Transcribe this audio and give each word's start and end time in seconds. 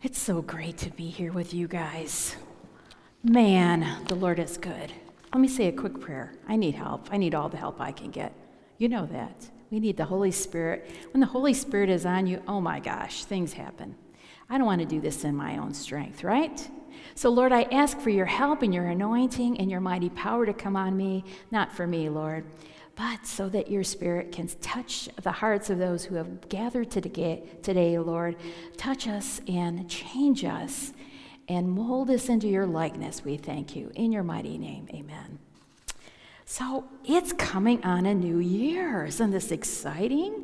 It's 0.00 0.20
so 0.20 0.42
great 0.42 0.78
to 0.78 0.90
be 0.90 1.08
here 1.08 1.32
with 1.32 1.52
you 1.52 1.66
guys. 1.66 2.36
Man, 3.24 4.04
the 4.06 4.14
Lord 4.14 4.38
is 4.38 4.56
good. 4.56 4.92
Let 5.34 5.40
me 5.40 5.48
say 5.48 5.66
a 5.66 5.72
quick 5.72 5.98
prayer. 5.98 6.34
I 6.46 6.54
need 6.54 6.76
help. 6.76 7.08
I 7.10 7.16
need 7.16 7.34
all 7.34 7.48
the 7.48 7.56
help 7.56 7.80
I 7.80 7.90
can 7.90 8.12
get. 8.12 8.32
You 8.78 8.88
know 8.88 9.06
that. 9.06 9.50
We 9.72 9.80
need 9.80 9.96
the 9.96 10.04
Holy 10.04 10.30
Spirit. 10.30 10.88
When 11.12 11.20
the 11.20 11.26
Holy 11.26 11.52
Spirit 11.52 11.90
is 11.90 12.06
on 12.06 12.28
you, 12.28 12.40
oh 12.46 12.60
my 12.60 12.78
gosh, 12.78 13.24
things 13.24 13.54
happen. 13.54 13.96
I 14.48 14.56
don't 14.56 14.68
want 14.68 14.82
to 14.82 14.86
do 14.86 15.00
this 15.00 15.24
in 15.24 15.34
my 15.34 15.58
own 15.58 15.74
strength, 15.74 16.22
right? 16.22 16.70
So, 17.16 17.28
Lord, 17.30 17.50
I 17.50 17.62
ask 17.62 17.98
for 17.98 18.10
your 18.10 18.26
help 18.26 18.62
and 18.62 18.72
your 18.72 18.86
anointing 18.86 19.58
and 19.58 19.68
your 19.68 19.80
mighty 19.80 20.10
power 20.10 20.46
to 20.46 20.54
come 20.54 20.76
on 20.76 20.96
me, 20.96 21.24
not 21.50 21.72
for 21.72 21.88
me, 21.88 22.08
Lord, 22.08 22.44
but 22.98 23.24
so 23.24 23.48
that 23.48 23.70
your 23.70 23.84
spirit 23.84 24.32
can 24.32 24.48
touch 24.60 25.08
the 25.22 25.30
hearts 25.30 25.70
of 25.70 25.78
those 25.78 26.04
who 26.04 26.16
have 26.16 26.48
gathered 26.48 26.90
today, 26.90 27.96
Lord. 27.96 28.34
Touch 28.76 29.06
us 29.06 29.40
and 29.46 29.88
change 29.88 30.44
us 30.44 30.92
and 31.48 31.70
mold 31.70 32.10
us 32.10 32.28
into 32.28 32.48
your 32.48 32.66
likeness, 32.66 33.24
we 33.24 33.36
thank 33.36 33.76
you. 33.76 33.92
In 33.94 34.10
your 34.10 34.24
mighty 34.24 34.58
name, 34.58 34.88
amen. 34.92 35.38
So 36.44 36.86
it's 37.04 37.32
coming 37.32 37.84
on 37.84 38.04
a 38.04 38.14
new 38.14 38.40
year. 38.40 39.04
Isn't 39.04 39.30
this 39.30 39.52
exciting? 39.52 40.42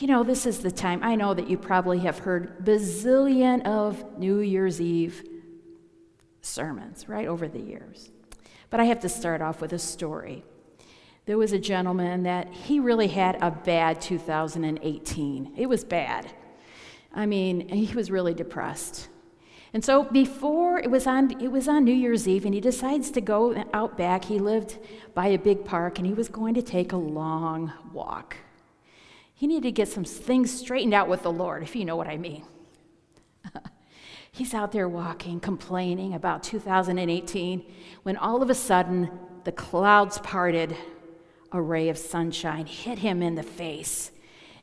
You 0.00 0.08
know, 0.08 0.24
this 0.24 0.46
is 0.46 0.58
the 0.58 0.72
time. 0.72 1.04
I 1.04 1.14
know 1.14 1.34
that 1.34 1.48
you 1.48 1.56
probably 1.56 2.00
have 2.00 2.18
heard 2.18 2.64
bazillion 2.64 3.64
of 3.64 4.18
New 4.18 4.40
Year's 4.40 4.80
Eve 4.80 5.22
sermons, 6.42 7.08
right, 7.08 7.28
over 7.28 7.46
the 7.46 7.60
years. 7.60 8.10
But 8.70 8.80
I 8.80 8.84
have 8.84 8.98
to 9.00 9.08
start 9.08 9.40
off 9.40 9.60
with 9.60 9.72
a 9.72 9.78
story. 9.78 10.42
There 11.26 11.38
was 11.38 11.52
a 11.52 11.58
gentleman 11.58 12.24
that 12.24 12.52
he 12.52 12.80
really 12.80 13.08
had 13.08 13.38
a 13.40 13.50
bad 13.50 14.00
2018. 14.00 15.54
It 15.56 15.66
was 15.66 15.82
bad. 15.82 16.30
I 17.14 17.26
mean, 17.26 17.68
he 17.68 17.94
was 17.94 18.10
really 18.10 18.34
depressed. 18.34 19.08
And 19.72 19.84
so 19.84 20.04
before 20.04 20.78
it 20.78 20.90
was 20.90 21.06
on 21.06 21.40
it 21.40 21.48
was 21.48 21.66
on 21.66 21.84
New 21.84 21.94
Year's 21.94 22.28
Eve 22.28 22.44
and 22.44 22.54
he 22.54 22.60
decides 22.60 23.10
to 23.12 23.20
go 23.20 23.64
out 23.72 23.96
back. 23.96 24.24
He 24.24 24.38
lived 24.38 24.78
by 25.14 25.26
a 25.28 25.38
big 25.38 25.64
park 25.64 25.98
and 25.98 26.06
he 26.06 26.14
was 26.14 26.28
going 26.28 26.54
to 26.54 26.62
take 26.62 26.92
a 26.92 26.96
long 26.96 27.72
walk. 27.92 28.36
He 29.34 29.48
needed 29.48 29.64
to 29.64 29.72
get 29.72 29.88
some 29.88 30.04
things 30.04 30.52
straightened 30.52 30.94
out 30.94 31.08
with 31.08 31.22
the 31.22 31.32
Lord, 31.32 31.64
if 31.64 31.74
you 31.74 31.84
know 31.84 31.96
what 31.96 32.06
I 32.06 32.16
mean. 32.16 32.44
He's 34.30 34.54
out 34.54 34.70
there 34.70 34.88
walking, 34.88 35.40
complaining 35.40 36.14
about 36.14 36.44
2018, 36.44 37.64
when 38.04 38.16
all 38.16 38.42
of 38.42 38.50
a 38.50 38.54
sudden 38.54 39.10
the 39.42 39.52
clouds 39.52 40.18
parted, 40.18 40.76
a 41.54 41.62
ray 41.62 41.88
of 41.88 41.96
sunshine 41.96 42.66
hit 42.66 42.98
him 42.98 43.22
in 43.22 43.36
the 43.36 43.42
face, 43.42 44.10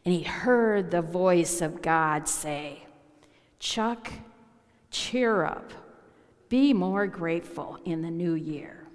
and 0.05 0.13
he 0.13 0.21
heard 0.21 0.91
the 0.91 1.01
voice 1.01 1.61
of 1.61 1.81
God 1.81 2.27
say, 2.27 2.85
Chuck, 3.57 4.11
Cheer 4.91 5.45
up. 5.45 5.71
Be 6.49 6.73
more 6.73 7.07
grateful 7.07 7.79
in 7.85 8.01
the 8.01 8.11
new 8.11 8.33
year. 8.33 8.85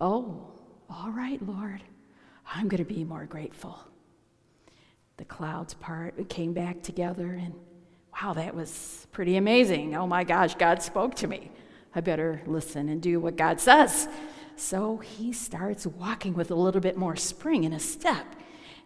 Oh, 0.00 0.50
all 0.90 1.10
right, 1.12 1.40
Lord. 1.46 1.82
I'm 2.52 2.68
going 2.68 2.84
to 2.84 2.94
be 2.94 3.04
more 3.04 3.26
grateful. 3.26 3.78
The 5.16 5.24
clouds 5.24 5.74
part, 5.74 6.28
came 6.28 6.52
back 6.52 6.82
together, 6.82 7.26
and 7.26 7.54
wow, 8.20 8.32
that 8.34 8.54
was 8.54 9.06
pretty 9.12 9.36
amazing. 9.36 9.94
Oh 9.94 10.06
my 10.06 10.24
gosh, 10.24 10.56
God 10.56 10.82
spoke 10.82 11.14
to 11.16 11.28
me. 11.28 11.50
I 11.94 12.00
better 12.00 12.42
listen 12.46 12.88
and 12.88 13.00
do 13.00 13.20
what 13.20 13.36
God 13.36 13.60
says. 13.60 14.08
So 14.56 14.96
he 14.96 15.32
starts 15.32 15.86
walking 15.86 16.34
with 16.34 16.50
a 16.50 16.54
little 16.54 16.80
bit 16.80 16.96
more 16.96 17.16
spring 17.16 17.64
in 17.64 17.72
his 17.72 17.88
step. 17.88 18.26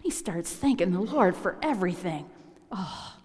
He 0.02 0.10
starts 0.10 0.52
thanking 0.52 0.92
the 0.92 1.00
Lord 1.00 1.36
for 1.36 1.56
everything. 1.62 2.28
Oh, 2.72 3.16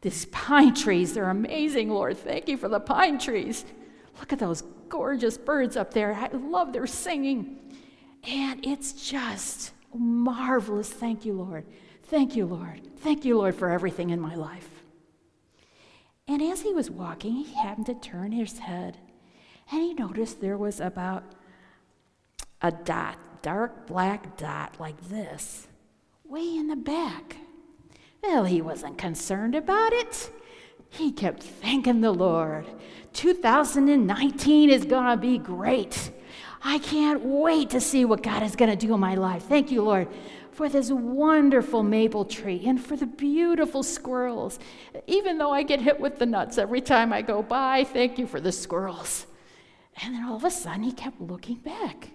these 0.00 0.26
pine 0.26 0.74
trees, 0.74 1.14
they're 1.14 1.30
amazing, 1.30 1.90
Lord. 1.90 2.18
Thank 2.18 2.48
you 2.48 2.56
for 2.56 2.68
the 2.68 2.80
pine 2.80 3.18
trees. 3.18 3.64
Look 4.20 4.32
at 4.32 4.38
those 4.38 4.62
gorgeous 4.88 5.38
birds 5.38 5.76
up 5.76 5.94
there. 5.94 6.14
I 6.14 6.28
love 6.28 6.72
their 6.72 6.86
singing. 6.86 7.58
And 8.22 8.64
it's 8.66 8.92
just 8.92 9.72
marvelous. 9.94 10.90
Thank 10.90 11.24
you, 11.24 11.34
Lord. 11.34 11.64
Thank 12.04 12.36
you, 12.36 12.46
Lord. 12.46 12.80
Thank 12.98 13.24
you, 13.24 13.38
Lord, 13.38 13.54
for 13.54 13.70
everything 13.70 14.10
in 14.10 14.20
my 14.20 14.34
life. 14.34 14.68
And 16.26 16.42
as 16.42 16.62
he 16.62 16.72
was 16.72 16.90
walking, 16.90 17.32
he 17.32 17.54
happened 17.54 17.86
to 17.86 17.94
turn 17.94 18.32
his 18.32 18.58
head 18.58 18.98
and 19.70 19.82
he 19.82 19.94
noticed 19.94 20.40
there 20.40 20.58
was 20.58 20.80
about 20.80 21.24
a 22.64 22.72
dot, 22.72 23.18
dark 23.42 23.86
black 23.86 24.38
dot 24.38 24.74
like 24.80 24.98
this, 25.10 25.68
way 26.24 26.56
in 26.56 26.66
the 26.66 26.76
back. 26.76 27.36
Well, 28.22 28.44
he 28.44 28.62
wasn't 28.62 28.96
concerned 28.96 29.54
about 29.54 29.92
it. 29.92 30.30
He 30.88 31.12
kept 31.12 31.42
thanking 31.42 32.00
the 32.00 32.10
Lord. 32.10 32.64
2019 33.12 34.70
is 34.70 34.86
going 34.86 35.10
to 35.10 35.16
be 35.18 35.36
great. 35.36 36.10
I 36.62 36.78
can't 36.78 37.22
wait 37.22 37.68
to 37.70 37.82
see 37.82 38.06
what 38.06 38.22
God 38.22 38.42
is 38.42 38.56
going 38.56 38.70
to 38.70 38.86
do 38.86 38.94
in 38.94 39.00
my 39.00 39.14
life. 39.14 39.42
Thank 39.42 39.70
you, 39.70 39.82
Lord, 39.82 40.08
for 40.50 40.70
this 40.70 40.90
wonderful 40.90 41.82
maple 41.82 42.24
tree 42.24 42.62
and 42.64 42.82
for 42.82 42.96
the 42.96 43.04
beautiful 43.04 43.82
squirrels. 43.82 44.58
Even 45.06 45.36
though 45.36 45.50
I 45.50 45.64
get 45.64 45.82
hit 45.82 46.00
with 46.00 46.18
the 46.18 46.24
nuts 46.24 46.56
every 46.56 46.80
time 46.80 47.12
I 47.12 47.20
go 47.20 47.42
by, 47.42 47.84
thank 47.84 48.18
you 48.18 48.26
for 48.26 48.40
the 48.40 48.52
squirrels. 48.52 49.26
And 50.02 50.14
then 50.14 50.24
all 50.24 50.36
of 50.36 50.44
a 50.44 50.50
sudden, 50.50 50.82
he 50.82 50.92
kept 50.92 51.20
looking 51.20 51.56
back. 51.56 52.08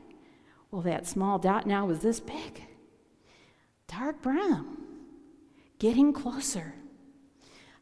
Well, 0.72 0.81
that 0.84 1.07
small 1.07 1.40
dot 1.40 1.66
now 1.66 1.85
was 1.85 2.00
this 2.00 2.19
big, 2.19 2.63
dark 3.88 4.22
brown 4.22 4.78
getting 5.80 6.13
closer. 6.13 6.75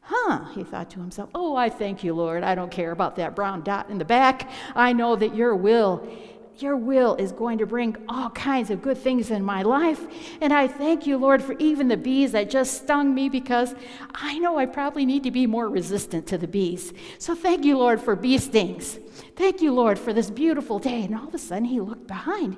Huh, 0.00 0.46
he 0.54 0.64
thought 0.64 0.88
to 0.92 1.00
himself, 1.00 1.28
oh, 1.34 1.54
I 1.54 1.68
thank 1.68 2.02
you, 2.02 2.14
Lord. 2.14 2.42
I 2.42 2.54
don't 2.54 2.70
care 2.70 2.92
about 2.92 3.16
that 3.16 3.36
brown 3.36 3.62
dot 3.62 3.90
in 3.90 3.98
the 3.98 4.06
back. 4.06 4.48
I 4.74 4.94
know 4.94 5.16
that 5.16 5.34
your 5.34 5.54
will, 5.54 6.08
your 6.56 6.76
will 6.76 7.14
is 7.16 7.30
going 7.30 7.58
to 7.58 7.66
bring 7.66 7.94
all 8.08 8.30
kinds 8.30 8.70
of 8.70 8.80
good 8.80 8.96
things 8.96 9.30
in 9.30 9.44
my 9.44 9.60
life. 9.60 10.00
And 10.40 10.50
I 10.50 10.66
thank 10.66 11.06
you, 11.06 11.18
Lord, 11.18 11.42
for 11.42 11.52
even 11.58 11.88
the 11.88 11.96
bees 11.98 12.32
that 12.32 12.48
just 12.48 12.84
stung 12.84 13.14
me 13.14 13.28
because 13.28 13.74
I 14.14 14.38
know 14.38 14.56
I 14.56 14.64
probably 14.64 15.04
need 15.04 15.24
to 15.24 15.30
be 15.30 15.46
more 15.46 15.68
resistant 15.68 16.26
to 16.28 16.38
the 16.38 16.48
bees. 16.48 16.94
So 17.18 17.34
thank 17.34 17.66
you, 17.66 17.76
Lord, 17.76 18.00
for 18.00 18.16
bee 18.16 18.38
stings. 18.38 18.98
Thank 19.36 19.60
you, 19.60 19.74
Lord, 19.74 19.98
for 19.98 20.14
this 20.14 20.30
beautiful 20.30 20.78
day. 20.78 21.02
And 21.02 21.14
all 21.14 21.28
of 21.28 21.34
a 21.34 21.38
sudden, 21.38 21.66
he 21.66 21.80
looked 21.80 22.06
behind. 22.06 22.56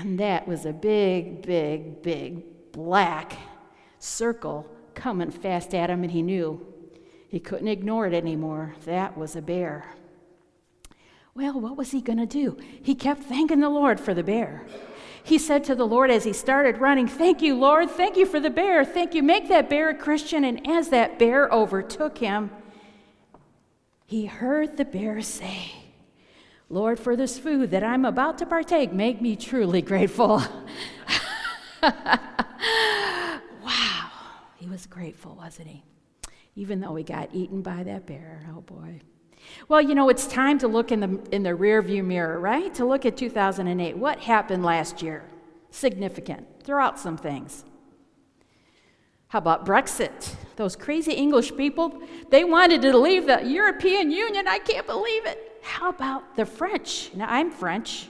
And 0.00 0.18
that 0.18 0.46
was 0.46 0.66
a 0.66 0.72
big, 0.72 1.42
big, 1.42 2.02
big 2.02 2.72
black 2.72 3.34
circle 3.98 4.66
coming 4.94 5.30
fast 5.30 5.74
at 5.74 5.90
him, 5.90 6.02
and 6.02 6.12
he 6.12 6.22
knew 6.22 6.66
he 7.28 7.40
couldn't 7.40 7.68
ignore 7.68 8.06
it 8.06 8.14
anymore. 8.14 8.74
That 8.84 9.16
was 9.16 9.36
a 9.36 9.42
bear. 9.42 9.94
Well, 11.34 11.60
what 11.60 11.76
was 11.76 11.92
he 11.92 12.00
going 12.00 12.18
to 12.18 12.26
do? 12.26 12.58
He 12.82 12.94
kept 12.94 13.22
thanking 13.22 13.60
the 13.60 13.68
Lord 13.68 14.00
for 14.00 14.14
the 14.14 14.24
bear. 14.24 14.66
He 15.22 15.38
said 15.38 15.64
to 15.64 15.74
the 15.74 15.86
Lord 15.86 16.10
as 16.10 16.24
he 16.24 16.32
started 16.32 16.78
running, 16.78 17.06
Thank 17.06 17.40
you, 17.42 17.54
Lord. 17.56 17.90
Thank 17.90 18.16
you 18.16 18.26
for 18.26 18.40
the 18.40 18.50
bear. 18.50 18.84
Thank 18.84 19.14
you. 19.14 19.22
Make 19.22 19.48
that 19.48 19.70
bear 19.70 19.90
a 19.90 19.94
Christian. 19.94 20.44
And 20.44 20.66
as 20.66 20.88
that 20.88 21.18
bear 21.18 21.48
overtook 21.52 22.18
him, 22.18 22.50
he 24.06 24.26
heard 24.26 24.76
the 24.76 24.84
bear 24.84 25.22
say, 25.22 25.72
Lord, 26.70 27.00
for 27.00 27.16
this 27.16 27.38
food 27.38 27.72
that 27.72 27.82
I'm 27.82 28.04
about 28.04 28.38
to 28.38 28.46
partake, 28.46 28.92
make 28.92 29.20
me 29.20 29.36
truly 29.36 29.82
grateful. 29.92 30.42
Wow. 33.62 34.10
He 34.56 34.66
was 34.66 34.86
grateful, 34.86 35.34
wasn't 35.34 35.68
he? 35.68 35.82
Even 36.56 36.80
though 36.80 36.94
he 36.96 37.04
got 37.04 37.30
eaten 37.32 37.62
by 37.62 37.82
that 37.84 38.06
bear. 38.06 38.46
Oh 38.54 38.60
boy. 38.62 39.00
Well, 39.68 39.80
you 39.80 39.94
know, 39.94 40.08
it's 40.08 40.26
time 40.26 40.58
to 40.58 40.68
look 40.68 40.92
in 40.92 41.00
the, 41.00 41.20
in 41.32 41.42
the 41.42 41.50
rearview 41.50 42.04
mirror, 42.04 42.38
right? 42.38 42.74
To 42.74 42.84
look 42.84 43.06
at 43.06 43.16
2008. 43.16 43.96
What 43.96 44.20
happened 44.20 44.64
last 44.64 45.02
year? 45.02 45.24
Significant. 45.70 46.46
Throw 46.62 46.82
out 46.82 46.98
some 46.98 47.16
things. 47.16 47.64
How 49.28 49.38
about 49.38 49.64
Brexit? 49.64 50.34
Those 50.56 50.76
crazy 50.76 51.12
English 51.12 51.56
people, 51.56 52.02
they 52.30 52.44
wanted 52.44 52.82
to 52.82 52.98
leave 52.98 53.26
the 53.26 53.42
European 53.44 54.10
Union. 54.10 54.48
I 54.48 54.58
can't 54.58 54.86
believe 54.86 55.24
it. 55.26 55.49
How 55.62 55.88
about 55.88 56.36
the 56.36 56.46
French? 56.46 57.10
Now, 57.14 57.26
I'm 57.28 57.50
French. 57.50 58.08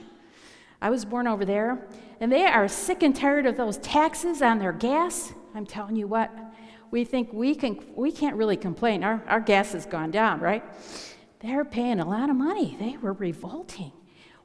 I 0.81 0.89
was 0.89 1.05
born 1.05 1.27
over 1.27 1.45
there. 1.45 1.87
And 2.19 2.31
they 2.31 2.45
are 2.45 2.67
sick 2.67 3.03
and 3.03 3.15
tired 3.15 3.45
of 3.45 3.57
those 3.57 3.77
taxes 3.77 4.41
on 4.41 4.59
their 4.59 4.71
gas. 4.71 5.33
I'm 5.55 5.65
telling 5.65 5.95
you 5.95 6.07
what, 6.07 6.31
we 6.91 7.03
think 7.03 7.33
we, 7.33 7.55
can, 7.55 7.83
we 7.95 8.11
can't 8.11 8.35
really 8.35 8.57
complain. 8.57 9.03
Our, 9.03 9.23
our 9.27 9.39
gas 9.39 9.73
has 9.73 9.85
gone 9.85 10.11
down, 10.11 10.39
right? 10.39 10.63
They're 11.39 11.65
paying 11.65 11.99
a 11.99 12.07
lot 12.07 12.29
of 12.29 12.35
money. 12.35 12.77
They 12.79 12.97
were 12.97 13.13
revolting. 13.13 13.91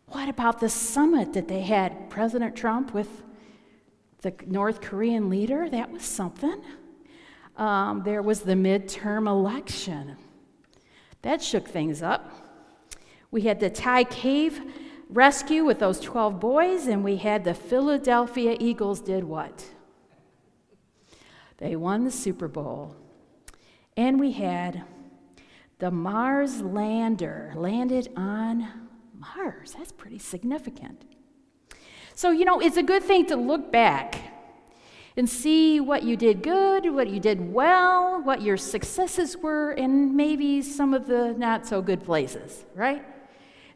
What 0.06 0.28
about 0.28 0.60
the 0.60 0.68
summit 0.68 1.32
that 1.34 1.48
they 1.48 1.62
had? 1.62 2.08
President 2.08 2.56
Trump 2.56 2.94
with 2.94 3.24
the 4.22 4.32
North 4.46 4.80
Korean 4.80 5.28
leader? 5.28 5.68
That 5.68 5.90
was 5.90 6.02
something. 6.02 6.62
Um, 7.56 8.02
there 8.04 8.22
was 8.22 8.40
the 8.40 8.54
midterm 8.54 9.26
election. 9.28 10.16
That 11.22 11.42
shook 11.42 11.68
things 11.68 12.02
up. 12.02 12.45
We 13.30 13.42
had 13.42 13.60
the 13.60 13.70
Thai 13.70 14.04
cave 14.04 14.60
rescue 15.08 15.64
with 15.64 15.78
those 15.78 16.00
12 16.00 16.40
boys, 16.40 16.86
and 16.86 17.04
we 17.04 17.16
had 17.16 17.44
the 17.44 17.54
Philadelphia 17.54 18.56
Eagles 18.58 19.00
did 19.00 19.24
what? 19.24 19.64
They 21.58 21.76
won 21.76 22.04
the 22.04 22.10
Super 22.10 22.48
Bowl. 22.48 22.96
And 23.96 24.20
we 24.20 24.32
had 24.32 24.84
the 25.78 25.90
Mars 25.90 26.60
lander 26.60 27.52
landed 27.56 28.08
on 28.16 28.68
Mars. 29.14 29.74
That's 29.76 29.92
pretty 29.92 30.18
significant. 30.18 31.04
So, 32.14 32.30
you 32.30 32.44
know, 32.44 32.60
it's 32.60 32.76
a 32.76 32.82
good 32.82 33.02
thing 33.02 33.26
to 33.26 33.36
look 33.36 33.72
back 33.72 34.18
and 35.16 35.28
see 35.28 35.80
what 35.80 36.02
you 36.02 36.16
did 36.16 36.42
good, 36.42 36.92
what 36.92 37.08
you 37.08 37.20
did 37.20 37.52
well, 37.52 38.22
what 38.22 38.42
your 38.42 38.58
successes 38.58 39.36
were, 39.36 39.70
and 39.72 40.14
maybe 40.14 40.60
some 40.60 40.92
of 40.92 41.06
the 41.06 41.34
not 41.38 41.66
so 41.66 41.80
good 41.80 42.04
places, 42.04 42.64
right? 42.74 43.04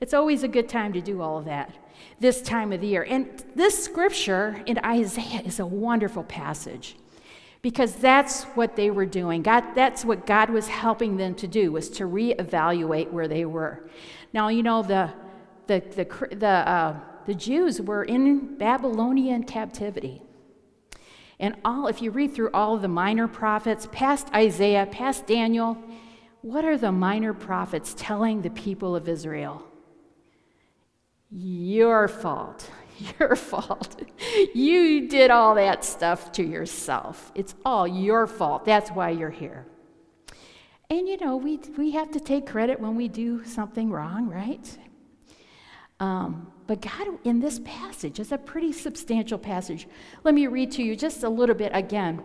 It's 0.00 0.14
always 0.14 0.42
a 0.42 0.48
good 0.48 0.68
time 0.68 0.92
to 0.94 1.00
do 1.00 1.20
all 1.20 1.38
of 1.38 1.44
that 1.44 1.74
this 2.18 2.42
time 2.42 2.72
of 2.72 2.80
the 2.80 2.86
year. 2.86 3.06
And 3.08 3.42
this 3.54 3.82
scripture 3.82 4.62
in 4.66 4.78
Isaiah 4.78 5.42
is 5.44 5.60
a 5.60 5.66
wonderful 5.66 6.24
passage 6.24 6.96
because 7.62 7.94
that's 7.96 8.44
what 8.44 8.76
they 8.76 8.90
were 8.90 9.06
doing. 9.06 9.42
God, 9.42 9.74
that's 9.74 10.04
what 10.04 10.26
God 10.26 10.50
was 10.50 10.68
helping 10.68 11.16
them 11.16 11.34
to 11.36 11.46
do 11.46 11.72
was 11.72 11.90
to 11.90 12.04
reevaluate 12.04 13.10
where 13.10 13.28
they 13.28 13.44
were. 13.44 13.88
Now, 14.32 14.48
you 14.48 14.62
know 14.62 14.82
the 14.82 15.12
the 15.66 15.80
the 15.80 16.36
the, 16.36 16.46
uh, 16.46 17.00
the 17.26 17.34
Jews 17.34 17.80
were 17.80 18.04
in 18.04 18.56
Babylonian 18.56 19.44
captivity. 19.44 20.22
And 21.38 21.56
all, 21.64 21.86
if 21.86 22.02
you 22.02 22.10
read 22.10 22.34
through 22.34 22.50
all 22.52 22.74
of 22.74 22.82
the 22.82 22.88
minor 22.88 23.26
prophets, 23.26 23.88
past 23.92 24.28
Isaiah, 24.34 24.86
past 24.86 25.26
Daniel, 25.26 25.78
what 26.42 26.66
are 26.66 26.76
the 26.76 26.92
minor 26.92 27.32
prophets 27.32 27.94
telling 27.96 28.42
the 28.42 28.50
people 28.50 28.94
of 28.94 29.08
Israel? 29.08 29.69
Your 31.30 32.08
fault. 32.08 32.70
Your 33.18 33.36
fault. 33.36 34.02
You 34.54 35.08
did 35.08 35.30
all 35.30 35.54
that 35.54 35.84
stuff 35.84 36.32
to 36.32 36.42
yourself. 36.42 37.32
It's 37.34 37.54
all 37.64 37.88
your 37.88 38.26
fault. 38.26 38.66
That's 38.66 38.90
why 38.90 39.08
you're 39.10 39.30
here. 39.30 39.64
And 40.90 41.08
you 41.08 41.16
know, 41.16 41.36
we, 41.36 41.58
we 41.78 41.92
have 41.92 42.10
to 42.10 42.20
take 42.20 42.46
credit 42.46 42.78
when 42.78 42.96
we 42.96 43.08
do 43.08 43.42
something 43.44 43.90
wrong, 43.90 44.28
right? 44.28 44.78
Um, 45.98 46.52
but 46.66 46.82
God, 46.82 47.18
in 47.24 47.40
this 47.40 47.60
passage, 47.64 48.20
is 48.20 48.32
a 48.32 48.38
pretty 48.38 48.72
substantial 48.72 49.38
passage. 49.38 49.88
Let 50.24 50.34
me 50.34 50.46
read 50.46 50.70
to 50.72 50.82
you 50.82 50.94
just 50.94 51.22
a 51.22 51.28
little 51.28 51.54
bit 51.54 51.70
again. 51.74 52.22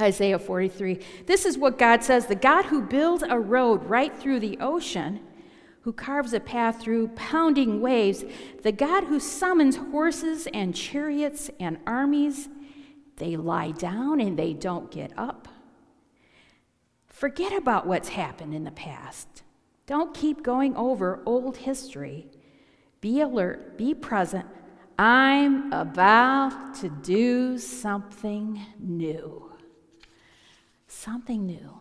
Isaiah 0.00 0.38
43. 0.38 1.00
This 1.26 1.44
is 1.44 1.58
what 1.58 1.76
God 1.76 2.04
says 2.04 2.26
The 2.26 2.36
God 2.36 2.66
who 2.66 2.82
builds 2.82 3.24
a 3.24 3.38
road 3.38 3.84
right 3.84 4.16
through 4.16 4.40
the 4.40 4.58
ocean 4.60 5.20
who 5.82 5.92
carves 5.92 6.32
a 6.32 6.40
path 6.40 6.80
through 6.80 7.08
pounding 7.08 7.80
waves, 7.80 8.24
the 8.62 8.72
God 8.72 9.04
who 9.04 9.20
summons 9.20 9.76
horses 9.76 10.46
and 10.52 10.74
chariots 10.74 11.50
and 11.58 11.78
armies. 11.86 12.48
They 13.16 13.36
lie 13.36 13.70
down 13.70 14.20
and 14.20 14.38
they 14.38 14.52
don't 14.52 14.90
get 14.90 15.12
up. 15.16 15.48
Forget 17.06 17.52
about 17.52 17.86
what's 17.86 18.10
happened 18.10 18.54
in 18.54 18.64
the 18.64 18.70
past. 18.70 19.42
Don't 19.86 20.14
keep 20.14 20.42
going 20.42 20.76
over 20.76 21.22
old 21.24 21.56
history. 21.56 22.28
Be 23.00 23.20
alert, 23.20 23.78
be 23.78 23.94
present. 23.94 24.46
I'm 24.98 25.72
about 25.72 26.74
to 26.76 26.88
do 26.88 27.56
something 27.58 28.60
new. 28.78 29.52
Something 30.88 31.46
new. 31.46 31.78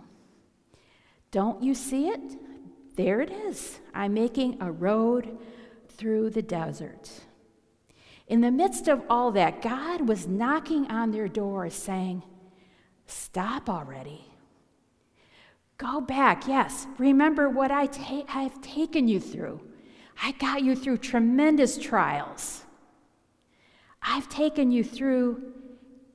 Don't 1.31 1.61
you 1.61 1.73
see 1.73 2.09
it? 2.09 2.38
There 2.97 3.21
it 3.21 3.31
is. 3.31 3.79
I'm 3.94 4.15
making 4.15 4.57
a 4.59 4.71
road 4.71 5.38
through 5.88 6.31
the 6.31 6.41
desert. 6.41 7.09
In 8.27 8.41
the 8.41 8.51
midst 8.51 8.88
of 8.88 9.03
all 9.09 9.31
that, 9.31 9.61
God 9.61 10.09
was 10.09 10.27
knocking 10.27 10.91
on 10.91 11.11
their 11.11 11.27
door 11.27 11.69
saying, 11.69 12.23
Stop 13.05 13.69
already. 13.69 14.25
Go 15.77 16.01
back. 16.01 16.47
Yes, 16.47 16.88
remember 16.97 17.47
what 17.47 17.71
I 17.71 17.85
ta- 17.85 18.25
have 18.27 18.59
taken 18.61 19.07
you 19.07 19.19
through. 19.19 19.61
I 20.21 20.31
got 20.33 20.63
you 20.63 20.75
through 20.75 20.97
tremendous 20.97 21.77
trials. 21.77 22.63
I've 24.01 24.27
taken 24.27 24.71
you 24.71 24.83
through 24.83 25.53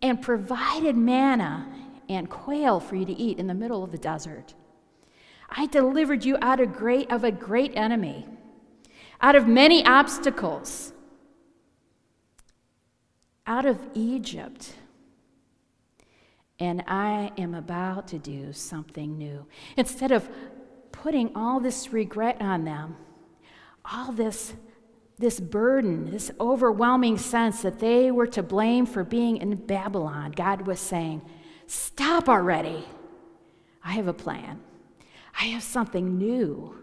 and 0.02 0.20
provided 0.20 0.96
manna 0.96 1.72
and 2.08 2.28
quail 2.28 2.80
for 2.80 2.96
you 2.96 3.06
to 3.06 3.12
eat 3.12 3.38
in 3.38 3.46
the 3.46 3.54
middle 3.54 3.84
of 3.84 3.92
the 3.92 3.98
desert. 3.98 4.54
I 5.54 5.66
delivered 5.66 6.24
you 6.24 6.38
out 6.40 6.60
of, 6.60 6.72
great, 6.72 7.10
of 7.12 7.24
a 7.24 7.30
great 7.30 7.72
enemy, 7.76 8.26
out 9.20 9.36
of 9.36 9.46
many 9.46 9.84
obstacles, 9.84 10.92
out 13.46 13.66
of 13.66 13.78
Egypt. 13.94 14.72
And 16.58 16.82
I 16.86 17.32
am 17.36 17.54
about 17.54 18.08
to 18.08 18.18
do 18.18 18.52
something 18.52 19.18
new. 19.18 19.46
Instead 19.76 20.10
of 20.10 20.28
putting 20.90 21.36
all 21.36 21.60
this 21.60 21.92
regret 21.92 22.40
on 22.40 22.64
them, 22.64 22.96
all 23.84 24.12
this, 24.12 24.54
this 25.18 25.38
burden, 25.38 26.10
this 26.10 26.30
overwhelming 26.40 27.18
sense 27.18 27.60
that 27.62 27.78
they 27.78 28.10
were 28.10 28.28
to 28.28 28.42
blame 28.42 28.86
for 28.86 29.04
being 29.04 29.36
in 29.36 29.56
Babylon, 29.56 30.32
God 30.32 30.66
was 30.66 30.80
saying, 30.80 31.20
Stop 31.66 32.28
already. 32.28 32.84
I 33.84 33.92
have 33.92 34.06
a 34.06 34.14
plan. 34.14 34.60
I 35.38 35.46
have 35.46 35.62
something 35.62 36.18
new 36.18 36.76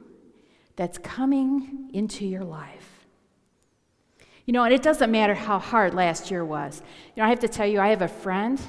that's 0.76 0.98
coming 0.98 1.90
into 1.94 2.26
your 2.26 2.44
life. 2.44 3.06
You 4.46 4.54
know, 4.54 4.64
and 4.64 4.74
it 4.74 4.82
doesn't 4.82 5.12
matter 5.12 5.36
how 5.36 5.60
hard 5.60 5.94
last 5.94 6.32
year 6.32 6.44
was. 6.44 6.82
You 7.16 7.22
know, 7.22 7.28
I 7.28 7.30
have 7.30 7.40
to 7.42 7.48
tell 7.48 7.68
you, 7.68 7.80
I 7.80 7.90
have 7.90 8.02
a 8.02 8.08
friend 8.08 8.60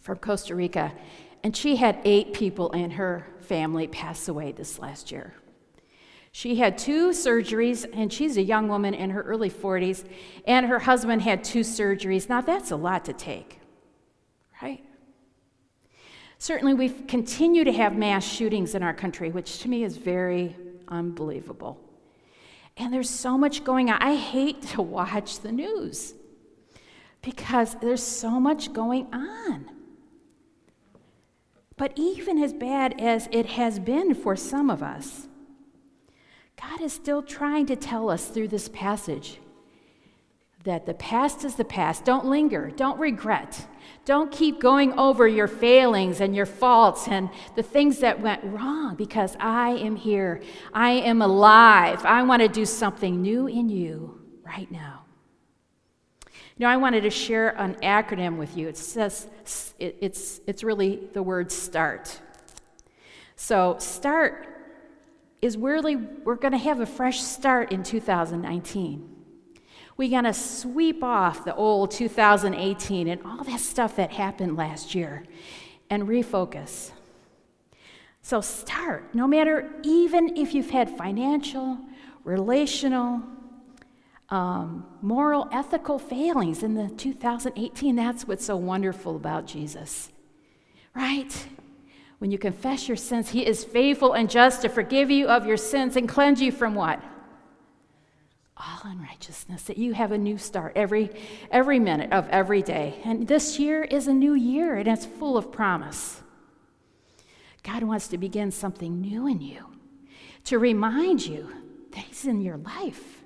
from 0.00 0.18
Costa 0.18 0.54
Rica, 0.54 0.92
and 1.42 1.56
she 1.56 1.76
had 1.76 1.98
eight 2.04 2.34
people 2.34 2.70
in 2.72 2.90
her 2.92 3.26
family 3.40 3.86
pass 3.86 4.28
away 4.28 4.52
this 4.52 4.78
last 4.78 5.10
year. 5.10 5.34
She 6.32 6.56
had 6.56 6.78
two 6.78 7.10
surgeries, 7.10 7.88
and 7.92 8.12
she's 8.12 8.36
a 8.36 8.42
young 8.42 8.68
woman 8.68 8.94
in 8.94 9.10
her 9.10 9.22
early 9.22 9.50
40s, 9.50 10.04
and 10.46 10.66
her 10.66 10.80
husband 10.80 11.22
had 11.22 11.42
two 11.42 11.60
surgeries. 11.60 12.28
Now, 12.28 12.40
that's 12.40 12.70
a 12.70 12.76
lot 12.76 13.04
to 13.06 13.12
take, 13.12 13.60
right? 14.62 14.84
Certainly, 16.40 16.72
we 16.72 16.88
continue 16.88 17.64
to 17.64 17.72
have 17.72 17.94
mass 17.94 18.24
shootings 18.24 18.74
in 18.74 18.82
our 18.82 18.94
country, 18.94 19.30
which 19.30 19.58
to 19.58 19.68
me 19.68 19.84
is 19.84 19.98
very 19.98 20.56
unbelievable. 20.88 21.78
And 22.78 22.90
there's 22.90 23.10
so 23.10 23.36
much 23.36 23.62
going 23.62 23.90
on. 23.90 24.00
I 24.00 24.16
hate 24.16 24.62
to 24.72 24.80
watch 24.80 25.40
the 25.40 25.52
news 25.52 26.14
because 27.20 27.74
there's 27.82 28.02
so 28.02 28.40
much 28.40 28.72
going 28.72 29.06
on. 29.12 29.70
But 31.76 31.92
even 31.96 32.42
as 32.42 32.54
bad 32.54 32.98
as 32.98 33.28
it 33.30 33.44
has 33.44 33.78
been 33.78 34.14
for 34.14 34.34
some 34.34 34.70
of 34.70 34.82
us, 34.82 35.28
God 36.58 36.80
is 36.80 36.94
still 36.94 37.22
trying 37.22 37.66
to 37.66 37.76
tell 37.76 38.08
us 38.08 38.28
through 38.28 38.48
this 38.48 38.70
passage 38.70 39.40
that 40.64 40.86
the 40.86 40.94
past 40.94 41.44
is 41.44 41.56
the 41.56 41.66
past. 41.66 42.06
Don't 42.06 42.24
linger, 42.24 42.70
don't 42.70 42.98
regret. 42.98 43.66
Don't 44.04 44.32
keep 44.32 44.60
going 44.60 44.92
over 44.98 45.28
your 45.28 45.46
failings 45.46 46.20
and 46.20 46.34
your 46.34 46.46
faults 46.46 47.08
and 47.08 47.30
the 47.54 47.62
things 47.62 47.98
that 47.98 48.20
went 48.20 48.42
wrong 48.44 48.94
because 48.96 49.36
I 49.38 49.70
am 49.70 49.96
here. 49.96 50.42
I 50.72 50.90
am 50.90 51.22
alive. 51.22 52.04
I 52.04 52.22
want 52.22 52.42
to 52.42 52.48
do 52.48 52.64
something 52.64 53.20
new 53.20 53.46
in 53.46 53.68
you 53.68 54.20
right 54.44 54.70
now. 54.70 55.04
You 56.56 56.66
know, 56.66 56.68
I 56.68 56.76
wanted 56.76 57.02
to 57.02 57.10
share 57.10 57.50
an 57.60 57.74
acronym 57.76 58.36
with 58.36 58.56
you. 58.56 58.68
It 58.68 58.76
says, 58.76 59.26
it's, 59.78 60.40
it's 60.46 60.62
really 60.62 61.08
the 61.12 61.22
word 61.22 61.50
START. 61.50 62.20
So, 63.36 63.76
START 63.78 64.46
is 65.40 65.56
really, 65.56 65.96
we're 65.96 66.34
going 66.36 66.52
to 66.52 66.58
have 66.58 66.80
a 66.80 66.86
fresh 66.86 67.20
start 67.22 67.72
in 67.72 67.82
2019 67.82 69.09
going 69.96 70.24
to 70.24 70.34
sweep 70.34 71.02
off 71.02 71.44
the 71.44 71.54
old 71.54 71.90
2018 71.90 73.08
and 73.08 73.22
all 73.24 73.44
that 73.44 73.60
stuff 73.60 73.96
that 73.96 74.12
happened 74.12 74.56
last 74.56 74.94
year 74.94 75.24
and 75.90 76.04
refocus. 76.04 76.90
So 78.22 78.40
start, 78.40 79.14
no 79.14 79.26
matter, 79.26 79.70
even 79.82 80.36
if 80.36 80.54
you've 80.54 80.70
had 80.70 80.96
financial, 80.96 81.78
relational, 82.24 83.22
um, 84.30 84.86
moral, 85.02 85.48
ethical 85.52 85.98
failings 85.98 86.62
in 86.62 86.74
the 86.74 86.88
2018. 86.88 87.96
That's 87.96 88.26
what's 88.26 88.44
so 88.44 88.56
wonderful 88.56 89.16
about 89.16 89.46
Jesus, 89.46 90.10
right? 90.94 91.48
When 92.18 92.30
you 92.30 92.38
confess 92.38 92.86
your 92.86 92.96
sins, 92.96 93.30
He 93.30 93.44
is 93.44 93.64
faithful 93.64 94.12
and 94.12 94.30
just 94.30 94.62
to 94.62 94.68
forgive 94.68 95.10
you 95.10 95.26
of 95.26 95.46
your 95.46 95.56
sins 95.56 95.96
and 95.96 96.08
cleanse 96.08 96.40
you 96.40 96.52
from 96.52 96.74
what? 96.74 97.02
All 98.60 98.90
unrighteousness, 98.90 99.62
that 99.64 99.78
you 99.78 99.94
have 99.94 100.12
a 100.12 100.18
new 100.18 100.38
start 100.38 100.72
every, 100.76 101.10
every 101.50 101.78
minute 101.78 102.12
of 102.12 102.28
every 102.28 102.62
day. 102.62 103.00
And 103.04 103.26
this 103.26 103.58
year 103.58 103.82
is 103.82 104.06
a 104.06 104.14
new 104.14 104.34
year, 104.34 104.76
and 104.76 104.88
it's 104.88 105.06
full 105.06 105.36
of 105.36 105.50
promise. 105.50 106.22
God 107.62 107.82
wants 107.82 108.08
to 108.08 108.18
begin 108.18 108.50
something 108.50 109.00
new 109.00 109.26
in 109.26 109.40
you, 109.40 109.66
to 110.44 110.58
remind 110.58 111.26
you 111.26 111.50
that 111.92 112.04
He's 112.04 112.24
in 112.24 112.40
your 112.40 112.56
life, 112.56 113.22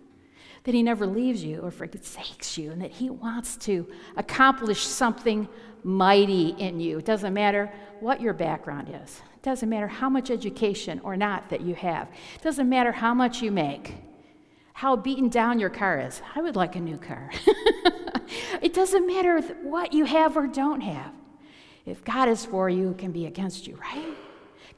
that 0.64 0.75
He 0.75 0.83
never 0.83 1.07
leaves 1.07 1.45
you 1.45 1.61
or 1.61 1.71
forsakes 1.71 2.59
you, 2.59 2.71
and 2.71 2.83
that 2.83 2.93
He 2.93 3.11
wants 3.11 3.57
to 3.59 3.87
accomplish 4.17 4.81
something 4.87 5.49
mighty 5.83 6.49
in 6.59 6.81
you. 6.81 6.99
It 6.99 7.05
doesn't 7.05 7.35
matter 7.35 7.73
what 8.00 8.21
your 8.21 8.33
background 8.33 8.88
is, 8.88 9.23
it 9.35 9.43
doesn't 9.43 9.69
matter 9.69 9.88
how 9.88 10.09
much 10.09 10.31
education 10.31 11.00
or 11.05 11.17
not 11.17 11.50
that 11.50 11.61
you 11.61 11.75
have, 11.75 12.09
it 12.35 12.43
doesn't 12.43 12.69
matter 12.69 12.93
how 12.93 13.14
much 13.14 13.43
you 13.43 13.53
make, 13.53 13.95
how 14.75 14.97
beaten 14.97 15.28
down 15.28 15.61
your 15.61 15.71
car 15.71 16.00
is. 16.00 16.21
I 16.35 16.43
would 16.43 16.57
like 16.57 16.75
a 16.75 16.81
new 16.81 16.99
car. 16.99 17.31
it 18.61 18.75
doesn't 18.75 19.07
matter 19.07 19.40
what 19.62 19.93
you 19.93 20.04
have 20.04 20.37
or 20.37 20.49
don't 20.49 20.81
have. 20.81 21.12
If 21.87 22.04
God 22.04 22.28
is 22.28 22.45
for 22.45 22.69
you, 22.69 22.95
can 22.99 23.12
be 23.12 23.26
against 23.26 23.69
you, 23.69 23.76
right? 23.76 24.14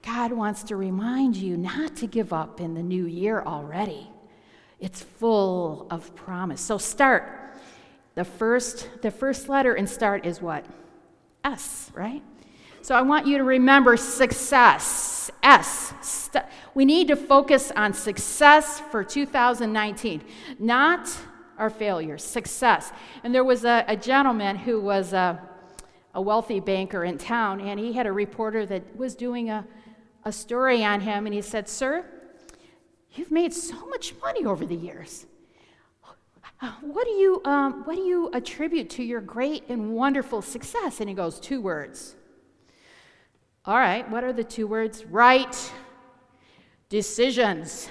God 0.02 0.32
wants 0.32 0.64
to 0.64 0.76
remind 0.76 1.34
you 1.34 1.56
not 1.56 1.96
to 1.96 2.06
give 2.06 2.34
up 2.34 2.60
in 2.60 2.74
the 2.74 2.82
new 2.82 3.06
year 3.06 3.42
already. 3.42 4.10
It's 4.80 5.02
full 5.02 5.86
of 5.90 6.14
promise. 6.14 6.60
So 6.60 6.76
start. 6.76 7.56
The 8.16 8.24
first, 8.24 8.88
the 9.00 9.10
first 9.10 9.48
letter 9.48 9.74
in 9.74 9.86
start 9.86 10.26
is 10.26 10.42
what? 10.42 10.66
S, 11.42 11.90
right? 11.94 12.22
So 12.86 12.94
I 12.94 13.02
want 13.02 13.26
you 13.26 13.36
to 13.38 13.42
remember 13.42 13.96
success. 13.96 15.28
S. 15.42 15.92
St- 16.02 16.44
we 16.72 16.84
need 16.84 17.08
to 17.08 17.16
focus 17.16 17.72
on 17.74 17.92
success 17.92 18.78
for 18.92 19.02
2019, 19.02 20.22
not 20.60 21.10
our 21.58 21.68
failures, 21.68 22.22
success. 22.22 22.92
And 23.24 23.34
there 23.34 23.42
was 23.42 23.64
a, 23.64 23.84
a 23.88 23.96
gentleman 23.96 24.54
who 24.54 24.80
was 24.80 25.12
a, 25.12 25.42
a 26.14 26.22
wealthy 26.22 26.60
banker 26.60 27.02
in 27.02 27.18
town, 27.18 27.60
and 27.60 27.80
he 27.80 27.92
had 27.92 28.06
a 28.06 28.12
reporter 28.12 28.64
that 28.66 28.96
was 28.96 29.16
doing 29.16 29.50
a, 29.50 29.66
a 30.24 30.30
story 30.30 30.84
on 30.84 31.00
him, 31.00 31.26
and 31.26 31.34
he 31.34 31.42
said, 31.42 31.68
Sir, 31.68 32.04
you've 33.14 33.32
made 33.32 33.52
so 33.52 33.84
much 33.88 34.14
money 34.22 34.44
over 34.44 34.64
the 34.64 34.76
years. 34.76 35.26
What 36.82 37.04
do 37.04 37.10
you, 37.10 37.42
um, 37.44 37.82
what 37.84 37.96
do 37.96 38.02
you 38.02 38.30
attribute 38.32 38.90
to 38.90 39.02
your 39.02 39.20
great 39.20 39.64
and 39.68 39.92
wonderful 39.92 40.40
success? 40.40 41.00
And 41.00 41.08
he 41.08 41.16
goes, 41.16 41.40
Two 41.40 41.60
words. 41.60 42.14
All 43.66 43.76
right, 43.76 44.08
what 44.08 44.22
are 44.22 44.32
the 44.32 44.44
two 44.44 44.68
words? 44.68 45.04
Right 45.04 45.72
decisions. 46.88 47.88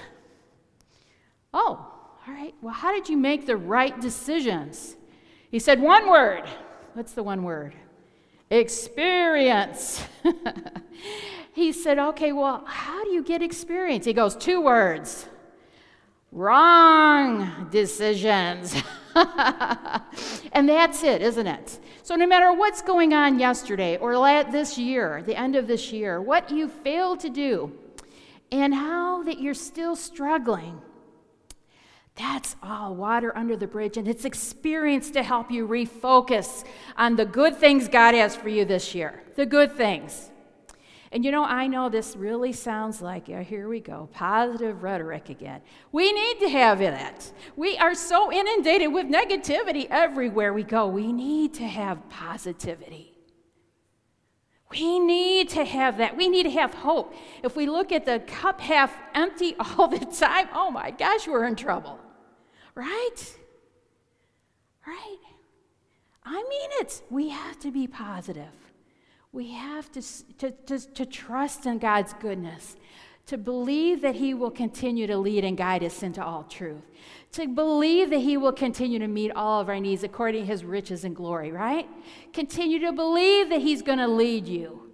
Oh, 1.52 1.92
all 2.26 2.34
right. 2.34 2.54
Well, 2.62 2.72
how 2.72 2.92
did 2.92 3.10
you 3.10 3.16
make 3.18 3.44
the 3.44 3.56
right 3.56 3.98
decisions? 4.00 4.96
He 5.50 5.58
said, 5.58 5.80
One 5.80 6.08
word. 6.08 6.44
What's 6.94 7.12
the 7.12 7.22
one 7.22 7.42
word? 7.42 7.74
Experience. 8.50 10.02
he 11.52 11.72
said, 11.72 11.98
Okay, 11.98 12.32
well, 12.32 12.64
how 12.64 13.04
do 13.04 13.10
you 13.10 13.22
get 13.22 13.42
experience? 13.42 14.06
He 14.06 14.14
goes, 14.14 14.34
Two 14.34 14.62
words 14.62 15.28
wrong 16.32 17.68
decisions. 17.70 18.74
and 20.56 20.66
that's 20.66 21.02
it, 21.04 21.20
isn't 21.20 21.46
it? 21.46 21.78
So, 22.02 22.16
no 22.16 22.26
matter 22.26 22.50
what's 22.50 22.80
going 22.80 23.12
on 23.12 23.38
yesterday 23.38 23.98
or 23.98 24.14
this 24.50 24.78
year, 24.78 25.22
the 25.26 25.38
end 25.38 25.54
of 25.54 25.66
this 25.66 25.92
year, 25.92 26.18
what 26.18 26.50
you 26.50 26.66
failed 26.66 27.20
to 27.20 27.28
do, 27.28 27.72
and 28.50 28.74
how 28.74 29.22
that 29.24 29.38
you're 29.38 29.52
still 29.52 29.94
struggling, 29.94 30.80
that's 32.14 32.56
all 32.62 32.96
water 32.96 33.36
under 33.36 33.54
the 33.54 33.66
bridge, 33.66 33.98
and 33.98 34.08
it's 34.08 34.24
experience 34.24 35.10
to 35.10 35.22
help 35.22 35.50
you 35.50 35.68
refocus 35.68 36.64
on 36.96 37.16
the 37.16 37.26
good 37.26 37.58
things 37.58 37.86
God 37.86 38.14
has 38.14 38.34
for 38.34 38.48
you 38.48 38.64
this 38.64 38.94
year. 38.94 39.24
The 39.34 39.44
good 39.44 39.72
things. 39.72 40.30
And 41.12 41.24
you 41.24 41.30
know, 41.30 41.44
I 41.44 41.66
know 41.66 41.88
this 41.88 42.16
really 42.16 42.52
sounds 42.52 43.00
like, 43.00 43.28
yeah, 43.28 43.42
here 43.42 43.68
we 43.68 43.80
go, 43.80 44.08
positive 44.12 44.82
rhetoric 44.82 45.28
again. 45.28 45.60
We 45.92 46.12
need 46.12 46.40
to 46.40 46.48
have 46.48 46.78
that. 46.80 47.30
We 47.54 47.78
are 47.78 47.94
so 47.94 48.32
inundated 48.32 48.92
with 48.92 49.06
negativity 49.06 49.86
everywhere 49.90 50.52
we 50.52 50.64
go. 50.64 50.86
We 50.86 51.12
need 51.12 51.54
to 51.54 51.64
have 51.66 52.08
positivity. 52.08 53.16
We 54.70 54.98
need 54.98 55.48
to 55.50 55.64
have 55.64 55.98
that. 55.98 56.16
We 56.16 56.28
need 56.28 56.42
to 56.42 56.50
have 56.50 56.74
hope. 56.74 57.14
If 57.44 57.54
we 57.54 57.66
look 57.66 57.92
at 57.92 58.04
the 58.04 58.20
cup 58.26 58.60
half 58.60 58.92
empty 59.14 59.54
all 59.60 59.88
the 59.88 60.04
time, 60.04 60.48
oh 60.52 60.70
my 60.70 60.90
gosh, 60.90 61.28
we're 61.28 61.44
in 61.46 61.56
trouble. 61.56 61.98
Right? 62.74 63.36
Right? 64.86 65.18
I 66.24 66.34
mean 66.34 66.70
it. 66.80 67.02
We 67.08 67.28
have 67.28 67.58
to 67.60 67.70
be 67.70 67.86
positive. 67.86 68.52
We 69.36 69.52
have 69.52 69.92
to, 69.92 70.02
to, 70.38 70.50
to, 70.50 70.78
to 70.94 71.04
trust 71.04 71.66
in 71.66 71.78
God's 71.78 72.14
goodness, 72.14 72.74
to 73.26 73.36
believe 73.36 74.00
that 74.00 74.14
He 74.14 74.32
will 74.32 74.50
continue 74.50 75.06
to 75.06 75.18
lead 75.18 75.44
and 75.44 75.58
guide 75.58 75.84
us 75.84 76.02
into 76.02 76.24
all 76.24 76.44
truth, 76.44 76.90
to 77.32 77.46
believe 77.46 78.08
that 78.08 78.20
He 78.20 78.38
will 78.38 78.54
continue 78.54 78.98
to 78.98 79.06
meet 79.06 79.32
all 79.32 79.60
of 79.60 79.68
our 79.68 79.78
needs 79.78 80.04
according 80.04 80.46
to 80.46 80.46
His 80.46 80.64
riches 80.64 81.04
and 81.04 81.14
glory, 81.14 81.52
right? 81.52 81.86
Continue 82.32 82.78
to 82.78 82.92
believe 82.92 83.50
that 83.50 83.60
He's 83.60 83.82
going 83.82 83.98
to 83.98 84.08
lead 84.08 84.48
you 84.48 84.90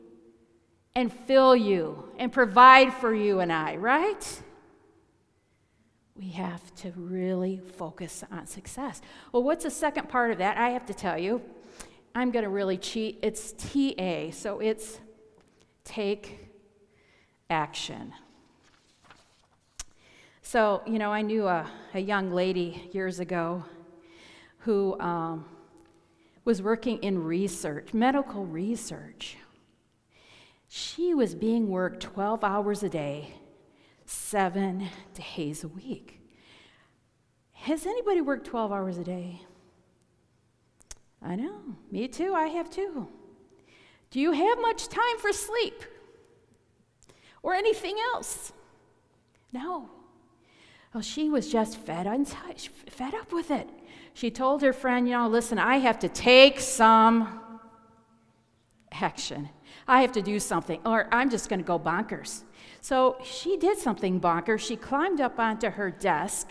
and 0.97 1.13
fill 1.13 1.55
you 1.55 2.09
and 2.19 2.33
provide 2.33 2.93
for 2.95 3.15
you 3.15 3.39
and 3.39 3.53
I, 3.53 3.77
right? 3.77 4.43
We 6.17 6.31
have 6.31 6.75
to 6.79 6.91
really 6.97 7.61
focus 7.77 8.25
on 8.33 8.49
success. 8.49 9.03
Well, 9.31 9.45
what's 9.45 9.63
the 9.63 9.71
second 9.71 10.09
part 10.09 10.33
of 10.33 10.39
that? 10.39 10.57
I 10.57 10.71
have 10.71 10.87
to 10.87 10.95
tell 10.95 11.17
you. 11.17 11.43
I'm 12.15 12.31
going 12.31 12.45
to 12.45 12.51
really 12.51 12.77
cheat. 12.77 13.19
It's 13.23 13.53
TA, 13.53 14.31
so 14.31 14.61
it's 14.61 15.01
take 15.85 16.51
action. 17.49 18.13
So, 20.43 20.83
you 20.87 20.99
know, 20.99 21.11
I 21.11 21.23
knew 21.23 21.47
a, 21.47 21.67
a 21.95 22.01
young 22.01 22.31
lady 22.31 22.91
years 22.93 23.19
ago 23.19 23.65
who 24.59 24.99
um, 25.01 25.47
was 26.45 26.61
working 26.61 26.99
in 26.99 27.25
research, 27.25 27.95
medical 27.95 28.45
research. 28.45 29.37
She 30.69 31.15
was 31.15 31.35
being 31.35 31.69
worked 31.69 32.03
12 32.03 32.45
hours 32.45 32.83
a 32.83 32.89
day, 32.89 33.35
seven 34.05 34.89
days 35.15 35.65
a 35.65 35.69
week. 35.69 36.21
Has 37.53 37.87
anybody 37.87 38.21
worked 38.21 38.47
12 38.47 38.73
hours 38.73 38.99
a 38.99 39.05
day? 39.05 39.41
I 41.25 41.37
know. 41.37 41.61
Me 41.91 42.09
too. 42.09 42.35
I 42.35 42.49
have 42.49 42.71
too. 42.71 43.09
Do 44.11 44.21
you 44.21 44.33
have 44.33 44.59
much 44.61 44.89
time 44.89 45.19
for 45.19 45.33
sleep 45.33 45.85
or 47.43 47.55
anything 47.55 47.97
else? 48.13 48.53
No. 49.53 49.89
Well, 50.93 51.03
she 51.03 51.31
was 51.31 51.51
just 51.51 51.79
fed, 51.79 52.07
fed 52.89 53.15
up 53.15 53.33
with 53.33 53.51
it. 53.51 53.69
She 54.15 54.31
told 54.31 54.61
her 54.61 54.73
friend, 54.73 55.09
you 55.09 55.15
know, 55.15 55.29
listen, 55.29 55.59
I 55.59 55.79
have 55.79 55.99
to 56.01 56.09
take 56.09 56.61
some 56.61 57.41
action. 58.91 59.49
I 59.89 60.03
have 60.03 60.13
to 60.13 60.23
do 60.23 60.39
something, 60.39 60.81
or 60.85 61.09
I'm 61.11 61.31
just 61.31 61.49
going 61.49 61.61
to 61.61 61.67
go 61.67 61.79
bonkers. 61.79 62.43
So 62.83 63.17
she 63.23 63.57
did 63.57 63.79
something 63.79 64.21
bonkers. 64.21 64.61
She 64.61 64.77
climbed 64.77 65.21
up 65.21 65.39
onto 65.39 65.71
her 65.71 65.91
desk 65.91 66.51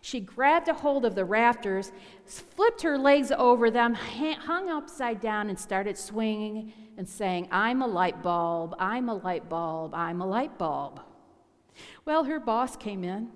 she 0.00 0.20
grabbed 0.20 0.68
a 0.68 0.74
hold 0.74 1.04
of 1.04 1.14
the 1.14 1.24
rafters, 1.24 1.92
flipped 2.24 2.82
her 2.82 2.98
legs 2.98 3.32
over 3.32 3.70
them, 3.70 3.94
hung 3.94 4.70
upside 4.70 5.20
down, 5.20 5.48
and 5.48 5.58
started 5.58 5.96
swinging 5.98 6.72
and 6.96 7.08
saying, 7.08 7.48
I'm 7.50 7.82
a 7.82 7.86
light 7.86 8.22
bulb, 8.22 8.74
I'm 8.78 9.08
a 9.08 9.14
light 9.14 9.48
bulb, 9.48 9.94
I'm 9.94 10.20
a 10.20 10.26
light 10.26 10.58
bulb. 10.58 11.00
Well, 12.04 12.24
her 12.24 12.40
boss 12.40 12.76
came 12.76 13.04
in. 13.04 13.28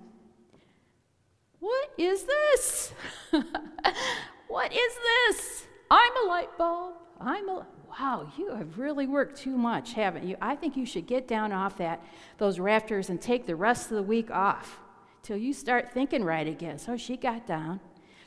What 1.59 1.91
is 1.97 2.23
this? 2.23 2.93
what 4.47 4.73
is 4.73 4.93
this? 5.27 5.65
I'm 5.91 6.25
a 6.25 6.27
light 6.27 6.57
bulb. 6.57 6.95
I'm 7.19 7.47
a 7.49 7.67
wow, 7.99 8.31
you 8.37 8.55
have 8.55 8.79
really 8.79 9.05
worked 9.05 9.37
too 9.37 9.57
much, 9.57 9.93
haven't 9.93 10.23
you? 10.23 10.37
I 10.41 10.55
think 10.55 10.77
you 10.77 10.85
should 10.85 11.05
get 11.05 11.27
down 11.27 11.51
off 11.51 11.77
that 11.77 12.01
those 12.37 12.57
rafters 12.57 13.09
and 13.09 13.21
take 13.21 13.45
the 13.45 13.55
rest 13.55 13.91
of 13.91 13.97
the 13.97 14.03
week 14.03 14.31
off 14.31 14.79
till 15.23 15.37
you 15.37 15.53
start 15.53 15.91
thinking 15.91 16.23
right 16.23 16.47
again. 16.47 16.77
So 16.79 16.97
she 16.97 17.17
got 17.17 17.45
down, 17.47 17.79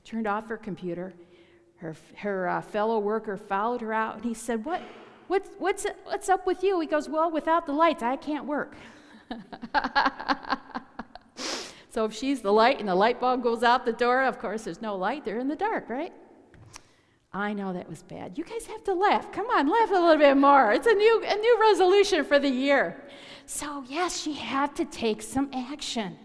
turned 0.04 0.26
off 0.26 0.48
her 0.48 0.56
computer. 0.56 1.14
Her, 1.76 1.94
her 2.16 2.48
uh, 2.48 2.60
fellow 2.60 2.98
worker 2.98 3.36
followed 3.36 3.80
her 3.80 3.92
out, 3.92 4.16
and 4.16 4.24
he 4.24 4.34
said, 4.34 4.64
what, 4.64 4.80
what's, 5.26 5.50
what's, 5.58 5.86
what's 6.04 6.28
up 6.28 6.46
with 6.46 6.62
you? 6.62 6.80
He 6.80 6.86
goes, 6.86 7.08
Well, 7.08 7.30
without 7.30 7.66
the 7.66 7.72
lights, 7.72 8.02
I 8.02 8.16
can't 8.16 8.46
work. 8.46 8.74
so 11.90 12.04
if 12.04 12.14
she's 12.14 12.40
the 12.40 12.52
light 12.52 12.78
and 12.80 12.88
the 12.88 12.94
light 12.94 13.20
bulb 13.20 13.42
goes 13.42 13.62
out 13.62 13.84
the 13.84 13.92
door, 13.92 14.24
of 14.24 14.38
course, 14.38 14.64
there's 14.64 14.82
no 14.82 14.96
light, 14.96 15.24
they're 15.24 15.38
in 15.38 15.48
the 15.48 15.56
dark, 15.56 15.88
right? 15.88 16.12
I 17.32 17.52
know 17.52 17.72
that 17.72 17.88
was 17.88 18.02
bad. 18.04 18.38
You 18.38 18.44
guys 18.44 18.66
have 18.66 18.84
to 18.84 18.94
laugh. 18.94 19.32
Come 19.32 19.46
on, 19.50 19.68
laugh 19.68 19.90
a 19.90 19.94
little 19.94 20.18
bit 20.18 20.36
more. 20.36 20.72
It's 20.72 20.86
a 20.86 20.94
new, 20.94 21.24
a 21.26 21.34
new 21.34 21.58
resolution 21.60 22.24
for 22.24 22.38
the 22.38 22.48
year. 22.48 23.02
So, 23.46 23.84
yes, 23.88 24.20
she 24.20 24.34
had 24.34 24.76
to 24.76 24.84
take 24.84 25.20
some 25.20 25.50
action. 25.52 26.16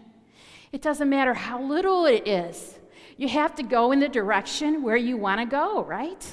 It 0.72 0.82
doesn't 0.82 1.08
matter 1.08 1.34
how 1.34 1.62
little 1.62 2.06
it 2.06 2.26
is. 2.26 2.78
You 3.16 3.28
have 3.28 3.54
to 3.56 3.62
go 3.62 3.92
in 3.92 4.00
the 4.00 4.08
direction 4.08 4.82
where 4.82 4.96
you 4.96 5.16
want 5.16 5.40
to 5.40 5.46
go, 5.46 5.84
right? 5.84 6.24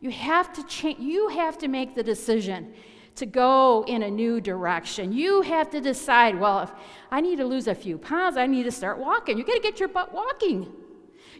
You 0.00 0.10
have 0.10 0.52
to 0.54 0.64
change 0.64 0.98
you 0.98 1.28
have 1.28 1.58
to 1.58 1.68
make 1.68 1.94
the 1.94 2.02
decision 2.02 2.72
to 3.16 3.26
go 3.26 3.84
in 3.86 4.02
a 4.02 4.10
new 4.10 4.40
direction. 4.40 5.12
You 5.12 5.42
have 5.42 5.68
to 5.70 5.80
decide, 5.80 6.38
well, 6.38 6.60
if 6.60 6.70
I 7.10 7.20
need 7.20 7.36
to 7.36 7.44
lose 7.44 7.66
a 7.66 7.74
few 7.74 7.98
pounds, 7.98 8.36
I 8.36 8.46
need 8.46 8.62
to 8.62 8.70
start 8.70 8.98
walking. 8.98 9.36
You 9.36 9.44
got 9.44 9.56
to 9.56 9.60
get 9.60 9.78
your 9.78 9.88
butt 9.88 10.14
walking. 10.14 10.72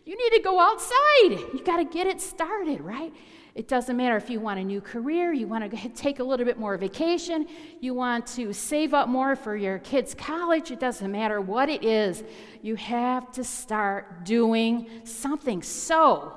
You 0.04 0.16
need 0.16 0.36
to 0.36 0.42
go 0.42 0.60
outside. 0.60 1.52
You 1.54 1.62
got 1.64 1.78
to 1.78 1.84
get 1.84 2.06
it 2.06 2.20
started, 2.20 2.80
right? 2.80 3.12
It 3.54 3.68
doesn't 3.68 3.96
matter 3.96 4.16
if 4.16 4.30
you 4.30 4.40
want 4.40 4.60
a 4.60 4.64
new 4.64 4.80
career, 4.80 5.32
you 5.32 5.46
want 5.46 5.70
to 5.70 5.88
take 5.94 6.18
a 6.18 6.24
little 6.24 6.46
bit 6.46 6.58
more 6.58 6.76
vacation, 6.76 7.46
you 7.80 7.94
want 7.94 8.26
to 8.28 8.52
save 8.52 8.94
up 8.94 9.08
more 9.08 9.36
for 9.36 9.56
your 9.56 9.78
kids' 9.80 10.14
college. 10.14 10.70
It 10.70 10.80
doesn't 10.80 11.10
matter 11.10 11.40
what 11.40 11.68
it 11.68 11.84
is. 11.84 12.22
You 12.62 12.76
have 12.76 13.32
to 13.32 13.44
start 13.44 14.24
doing 14.24 14.88
something. 15.04 15.62
So, 15.62 16.36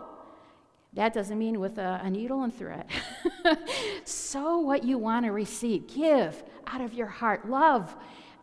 that 0.94 1.14
doesn't 1.14 1.40
mean 1.40 1.60
with 1.60 1.80
a, 1.80 2.02
a 2.04 2.10
needle 2.10 2.44
and 2.44 2.56
thread. 2.56 2.86
sow 4.04 4.60
what 4.60 4.84
you 4.84 4.98
want 4.98 5.26
to 5.26 5.32
receive. 5.32 5.88
Give 5.88 6.44
out 6.68 6.82
of 6.82 6.94
your 6.94 7.08
heart. 7.08 7.50
Love. 7.50 7.96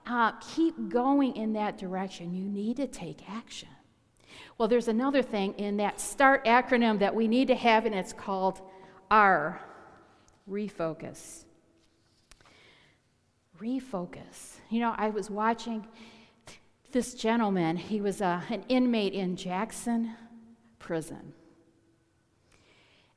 Uh, 0.06 0.32
keep 0.54 0.88
going 0.88 1.36
in 1.36 1.52
that 1.52 1.78
direction. 1.78 2.34
You 2.34 2.44
need 2.44 2.76
to 2.78 2.88
take 2.88 3.18
action. 3.30 3.68
Well, 4.60 4.68
there's 4.68 4.88
another 4.88 5.22
thing 5.22 5.54
in 5.54 5.78
that 5.78 5.98
START 6.02 6.44
acronym 6.44 6.98
that 6.98 7.14
we 7.14 7.28
need 7.28 7.48
to 7.48 7.54
have, 7.54 7.86
and 7.86 7.94
it's 7.94 8.12
called 8.12 8.60
R 9.10 9.58
refocus. 10.46 11.46
Refocus. 13.58 14.58
You 14.68 14.80
know, 14.80 14.94
I 14.98 15.08
was 15.08 15.30
watching 15.30 15.86
this 16.92 17.14
gentleman, 17.14 17.78
he 17.78 18.02
was 18.02 18.20
uh, 18.20 18.42
an 18.50 18.64
inmate 18.68 19.14
in 19.14 19.34
Jackson 19.34 20.14
prison. 20.78 21.32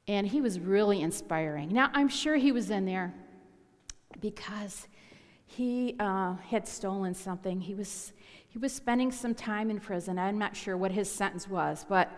And 0.08 0.26
he 0.26 0.40
was 0.40 0.62
really 0.62 1.02
inspiring. 1.02 1.74
Now, 1.74 1.92
I'm 1.94 2.08
sure 2.08 2.38
he 2.38 2.54
was 2.54 2.70
in 2.70 2.86
there 2.86 3.14
because 4.22 4.88
he 5.46 5.98
uh, 6.00 6.36
had 6.36 6.70
stolen 6.70 7.14
something. 7.14 7.60
He 7.60 7.76
was, 7.76 8.14
he 8.54 8.60
was 8.60 8.72
spending 8.72 9.12
some 9.12 9.34
time 9.34 9.72
in 9.72 9.80
prison. 9.80 10.20
I'm 10.20 10.38
not 10.38 10.56
sure 10.56 10.78
what 10.78 10.92
his 10.92 11.10
sentence 11.10 11.48
was, 11.48 11.88
but 11.90 12.12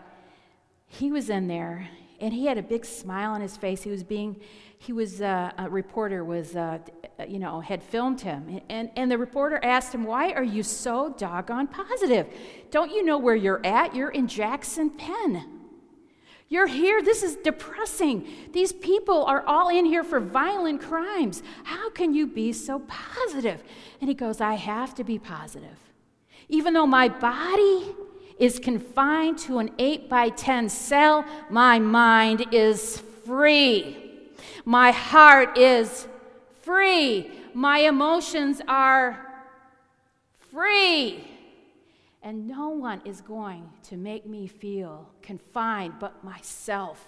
he 0.85 1.09
was 1.09 1.29
in 1.29 1.47
there 1.47 1.87
and 2.19 2.33
he 2.33 2.45
had 2.45 2.57
a 2.57 2.61
big 2.61 2.83
smile 2.83 3.31
on 3.31 3.39
his 3.39 3.55
face. 3.55 3.83
He 3.83 3.89
was 3.89 4.03
being, 4.03 4.41
he 4.77 4.91
was, 4.91 5.21
uh, 5.21 5.53
a 5.57 5.69
reporter 5.69 6.25
was, 6.25 6.53
uh, 6.57 6.79
you 7.25 7.39
know, 7.39 7.61
had 7.61 7.81
filmed 7.81 8.19
him. 8.19 8.59
And, 8.67 8.91
and 8.97 9.09
the 9.09 9.17
reporter 9.17 9.61
asked 9.63 9.95
him, 9.95 10.03
Why 10.03 10.33
are 10.33 10.43
you 10.43 10.61
so 10.61 11.15
doggone 11.17 11.67
positive? 11.67 12.27
Don't 12.69 12.91
you 12.91 13.05
know 13.05 13.17
where 13.17 13.35
you're 13.35 13.65
at? 13.65 13.95
You're 13.95 14.09
in 14.09 14.27
Jackson 14.27 14.89
Pen. 14.89 15.61
You're 16.49 16.67
here. 16.67 17.01
This 17.01 17.23
is 17.23 17.37
depressing. 17.37 18.27
These 18.51 18.73
people 18.73 19.23
are 19.23 19.45
all 19.47 19.69
in 19.69 19.85
here 19.85 20.03
for 20.03 20.19
violent 20.19 20.81
crimes. 20.81 21.43
How 21.63 21.89
can 21.91 22.13
you 22.13 22.27
be 22.27 22.51
so 22.51 22.79
positive? 22.79 23.63
And 24.01 24.09
he 24.09 24.13
goes, 24.13 24.41
I 24.41 24.55
have 24.55 24.93
to 24.95 25.05
be 25.05 25.17
positive. 25.17 25.77
Even 26.49 26.73
though 26.73 26.85
my 26.85 27.09
body 27.09 27.95
is 28.37 28.59
confined 28.59 29.37
to 29.39 29.59
an 29.59 29.71
8 29.79 30.09
by 30.09 30.29
10 30.29 30.69
cell, 30.69 31.25
my 31.49 31.79
mind 31.79 32.45
is 32.51 33.01
free. 33.25 33.97
My 34.65 34.91
heart 34.91 35.57
is 35.57 36.07
free. 36.61 37.31
My 37.53 37.79
emotions 37.79 38.61
are 38.67 39.25
free. 40.51 41.27
And 42.21 42.47
no 42.47 42.69
one 42.69 43.01
is 43.05 43.21
going 43.21 43.69
to 43.83 43.97
make 43.97 44.25
me 44.25 44.47
feel 44.47 45.07
confined 45.21 45.93
but 45.99 46.23
myself. 46.23 47.05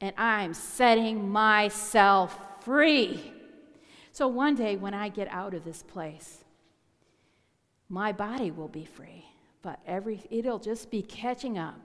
And 0.00 0.14
I'm 0.16 0.54
setting 0.54 1.28
myself 1.28 2.38
free. 2.62 3.32
So 4.12 4.28
one 4.28 4.54
day 4.54 4.76
when 4.76 4.94
I 4.94 5.08
get 5.08 5.28
out 5.28 5.52
of 5.52 5.64
this 5.64 5.82
place, 5.82 6.39
my 7.90 8.12
body 8.12 8.52
will 8.52 8.68
be 8.68 8.84
free, 8.84 9.26
but 9.62 9.80
every 9.84 10.22
it'll 10.30 10.60
just 10.60 10.90
be 10.90 11.02
catching 11.02 11.58
up 11.58 11.78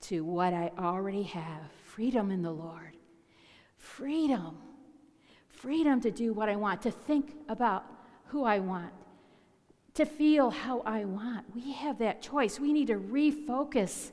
to 0.00 0.24
what 0.24 0.52
I 0.54 0.72
already 0.78 1.24
have. 1.24 1.70
Freedom 1.84 2.30
in 2.30 2.42
the 2.42 2.50
Lord. 2.50 2.96
Freedom. 3.76 4.56
Freedom 5.48 6.00
to 6.00 6.10
do 6.10 6.32
what 6.32 6.48
I 6.48 6.56
want, 6.56 6.82
to 6.82 6.90
think 6.90 7.34
about 7.48 7.84
who 8.26 8.44
I 8.44 8.58
want, 8.58 8.92
to 9.94 10.04
feel 10.04 10.50
how 10.50 10.80
I 10.80 11.04
want. 11.04 11.44
We 11.54 11.72
have 11.72 11.98
that 11.98 12.20
choice. 12.22 12.58
We 12.58 12.72
need 12.72 12.88
to 12.88 12.98
refocus 12.98 14.10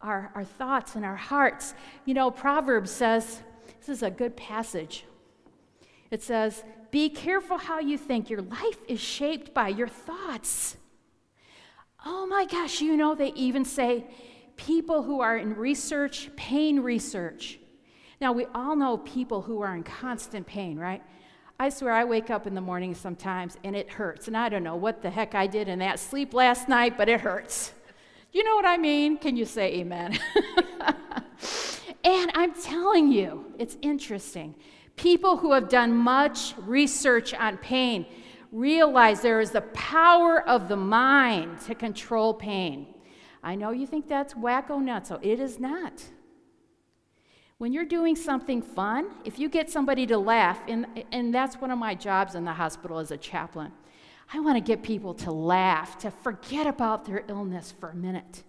our, 0.00 0.30
our 0.34 0.44
thoughts 0.44 0.94
and 0.96 1.04
our 1.04 1.16
hearts. 1.16 1.74
You 2.04 2.14
know, 2.14 2.30
Proverbs 2.30 2.90
says, 2.90 3.42
this 3.78 3.88
is 3.88 4.02
a 4.02 4.10
good 4.10 4.36
passage. 4.36 5.04
It 6.10 6.22
says, 6.22 6.64
Be 6.92 7.08
careful 7.08 7.56
how 7.56 7.80
you 7.80 7.98
think. 7.98 8.30
Your 8.30 8.42
life 8.42 8.78
is 8.86 9.00
shaped 9.00 9.52
by 9.52 9.68
your 9.68 9.88
thoughts. 9.88 10.76
Oh 12.04 12.26
my 12.26 12.44
gosh, 12.44 12.80
you 12.80 12.96
know, 12.96 13.14
they 13.14 13.32
even 13.32 13.64
say 13.64 14.04
people 14.56 15.02
who 15.02 15.20
are 15.20 15.36
in 15.38 15.56
research, 15.56 16.30
pain 16.36 16.80
research. 16.80 17.58
Now, 18.20 18.32
we 18.32 18.46
all 18.54 18.76
know 18.76 18.98
people 18.98 19.42
who 19.42 19.62
are 19.62 19.74
in 19.74 19.82
constant 19.82 20.46
pain, 20.46 20.78
right? 20.78 21.02
I 21.58 21.70
swear 21.70 21.92
I 21.92 22.04
wake 22.04 22.28
up 22.28 22.46
in 22.46 22.54
the 22.54 22.60
morning 22.60 22.94
sometimes 22.94 23.56
and 23.64 23.74
it 23.74 23.88
hurts. 23.88 24.28
And 24.28 24.36
I 24.36 24.48
don't 24.50 24.62
know 24.62 24.76
what 24.76 25.00
the 25.00 25.10
heck 25.10 25.34
I 25.34 25.46
did 25.46 25.68
in 25.68 25.78
that 25.78 25.98
sleep 25.98 26.34
last 26.34 26.68
night, 26.68 26.98
but 26.98 27.08
it 27.08 27.20
hurts. 27.20 27.72
You 28.32 28.44
know 28.44 28.54
what 28.54 28.66
I 28.66 28.76
mean? 28.76 29.16
Can 29.16 29.36
you 29.36 29.44
say 29.44 29.74
amen? 29.76 30.18
and 32.04 32.32
I'm 32.34 32.52
telling 32.54 33.10
you, 33.10 33.46
it's 33.58 33.76
interesting. 33.80 34.54
People 35.02 35.36
who 35.36 35.50
have 35.50 35.68
done 35.68 35.92
much 35.96 36.54
research 36.58 37.34
on 37.34 37.58
pain 37.58 38.06
realize 38.52 39.20
there 39.20 39.40
is 39.40 39.50
the 39.50 39.62
power 39.62 40.48
of 40.48 40.68
the 40.68 40.76
mind 40.76 41.58
to 41.62 41.74
control 41.74 42.32
pain. 42.32 42.86
I 43.42 43.56
know 43.56 43.72
you 43.72 43.84
think 43.84 44.06
that's 44.06 44.34
wacko 44.34 44.80
nuts, 44.80 45.08
so 45.08 45.18
it 45.20 45.40
is 45.40 45.58
not. 45.58 46.04
When 47.58 47.72
you're 47.72 47.84
doing 47.84 48.14
something 48.14 48.62
fun, 48.62 49.10
if 49.24 49.40
you 49.40 49.48
get 49.48 49.68
somebody 49.68 50.06
to 50.06 50.16
laugh, 50.16 50.60
and, 50.68 50.86
and 51.10 51.34
that's 51.34 51.56
one 51.56 51.72
of 51.72 51.80
my 51.80 51.96
jobs 51.96 52.36
in 52.36 52.44
the 52.44 52.52
hospital 52.52 53.00
as 53.00 53.10
a 53.10 53.16
chaplain, 53.16 53.72
I 54.32 54.38
want 54.38 54.56
to 54.56 54.60
get 54.60 54.84
people 54.84 55.14
to 55.14 55.32
laugh, 55.32 55.98
to 55.98 56.12
forget 56.12 56.68
about 56.68 57.06
their 57.06 57.24
illness 57.26 57.74
for 57.80 57.90
a 57.90 57.96
minute. 57.96 58.44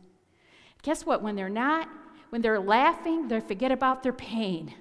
Guess 0.84 1.04
what? 1.04 1.24
When 1.24 1.36
they're 1.36 1.50
not, 1.50 1.90
when 2.30 2.44
they're 2.44 2.60
laughing, 2.60 3.28
they 3.28 3.40
forget 3.40 3.72
about 3.72 4.04
their 4.04 4.14
pain. 4.14 4.76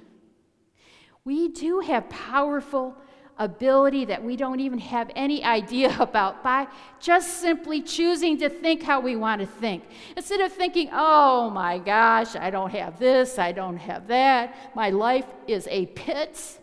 We 1.24 1.48
do 1.48 1.80
have 1.80 2.08
powerful 2.08 2.96
ability 3.38 4.04
that 4.06 4.22
we 4.22 4.36
don't 4.36 4.60
even 4.60 4.78
have 4.78 5.10
any 5.14 5.44
idea 5.44 5.96
about 6.00 6.42
by 6.42 6.66
just 7.00 7.40
simply 7.40 7.82
choosing 7.82 8.38
to 8.38 8.48
think 8.48 8.82
how 8.82 9.00
we 9.00 9.16
want 9.16 9.40
to 9.40 9.46
think. 9.46 9.84
Instead 10.16 10.40
of 10.40 10.52
thinking, 10.52 10.88
oh 10.92 11.50
my 11.50 11.78
gosh, 11.78 12.36
I 12.36 12.50
don't 12.50 12.70
have 12.70 12.98
this, 12.98 13.38
I 13.38 13.52
don't 13.52 13.76
have 13.76 14.08
that, 14.08 14.74
my 14.74 14.90
life 14.90 15.26
is 15.46 15.68
a 15.70 15.86
pit, 15.86 16.58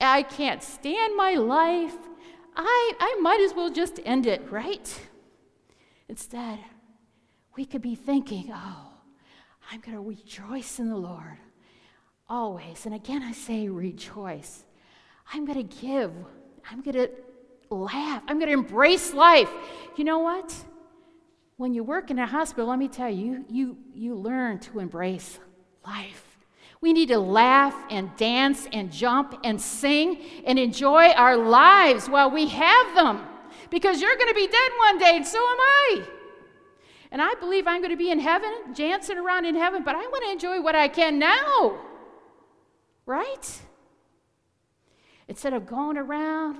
I 0.00 0.22
can't 0.22 0.62
stand 0.62 1.16
my 1.16 1.34
life, 1.34 1.94
I, 2.56 2.92
I 2.98 3.18
might 3.20 3.40
as 3.40 3.54
well 3.54 3.70
just 3.70 4.00
end 4.04 4.26
it, 4.26 4.42
right? 4.50 5.00
Instead, 6.08 6.58
we 7.56 7.64
could 7.64 7.82
be 7.82 7.94
thinking, 7.94 8.50
oh, 8.52 8.88
I'm 9.70 9.80
going 9.80 9.96
to 9.96 10.02
rejoice 10.02 10.78
in 10.78 10.88
the 10.88 10.96
Lord 10.96 11.38
always. 12.32 12.86
And 12.86 12.94
again, 12.94 13.22
I 13.22 13.32
say 13.32 13.68
rejoice. 13.68 14.64
I'm 15.32 15.44
going 15.44 15.68
to 15.68 15.76
give. 15.76 16.12
I'm 16.68 16.80
going 16.80 16.94
to 16.94 17.10
laugh. 17.70 18.22
I'm 18.26 18.38
going 18.38 18.48
to 18.48 18.54
embrace 18.54 19.12
life. 19.12 19.50
You 19.96 20.04
know 20.04 20.20
what? 20.20 20.54
When 21.58 21.74
you 21.74 21.84
work 21.84 22.10
in 22.10 22.18
a 22.18 22.26
hospital, 22.26 22.70
let 22.70 22.78
me 22.78 22.88
tell 22.88 23.10
you, 23.10 23.44
you, 23.48 23.76
you 23.94 24.14
learn 24.14 24.58
to 24.60 24.80
embrace 24.80 25.38
life. 25.86 26.38
We 26.80 26.94
need 26.94 27.08
to 27.08 27.18
laugh 27.18 27.76
and 27.90 28.16
dance 28.16 28.66
and 28.72 28.90
jump 28.90 29.38
and 29.44 29.60
sing 29.60 30.20
and 30.46 30.58
enjoy 30.58 31.10
our 31.10 31.36
lives 31.36 32.08
while 32.08 32.30
we 32.30 32.48
have 32.48 32.94
them 32.96 33.24
because 33.70 34.00
you're 34.00 34.16
going 34.16 34.28
to 34.28 34.34
be 34.34 34.46
dead 34.46 34.70
one 34.78 34.98
day, 34.98 35.16
and 35.16 35.26
so 35.26 35.38
am 35.38 35.60
I. 35.60 36.02
And 37.12 37.20
I 37.22 37.34
believe 37.34 37.66
I'm 37.66 37.82
going 37.82 37.92
to 37.92 37.96
be 37.96 38.10
in 38.10 38.18
heaven, 38.18 38.50
dancing 38.74 39.18
around 39.18 39.44
in 39.44 39.54
heaven, 39.54 39.84
but 39.84 39.94
I 39.94 40.00
want 40.00 40.24
to 40.24 40.30
enjoy 40.32 40.60
what 40.62 40.74
I 40.74 40.88
can 40.88 41.18
now. 41.18 41.91
Right? 43.06 43.60
Instead 45.28 45.52
of 45.52 45.66
going 45.66 45.96
around 45.96 46.58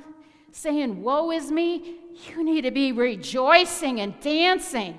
saying, 0.52 1.02
Woe 1.02 1.30
is 1.30 1.50
me, 1.50 1.96
you 2.28 2.44
need 2.44 2.62
to 2.62 2.70
be 2.70 2.92
rejoicing 2.92 4.00
and 4.00 4.18
dancing 4.20 4.98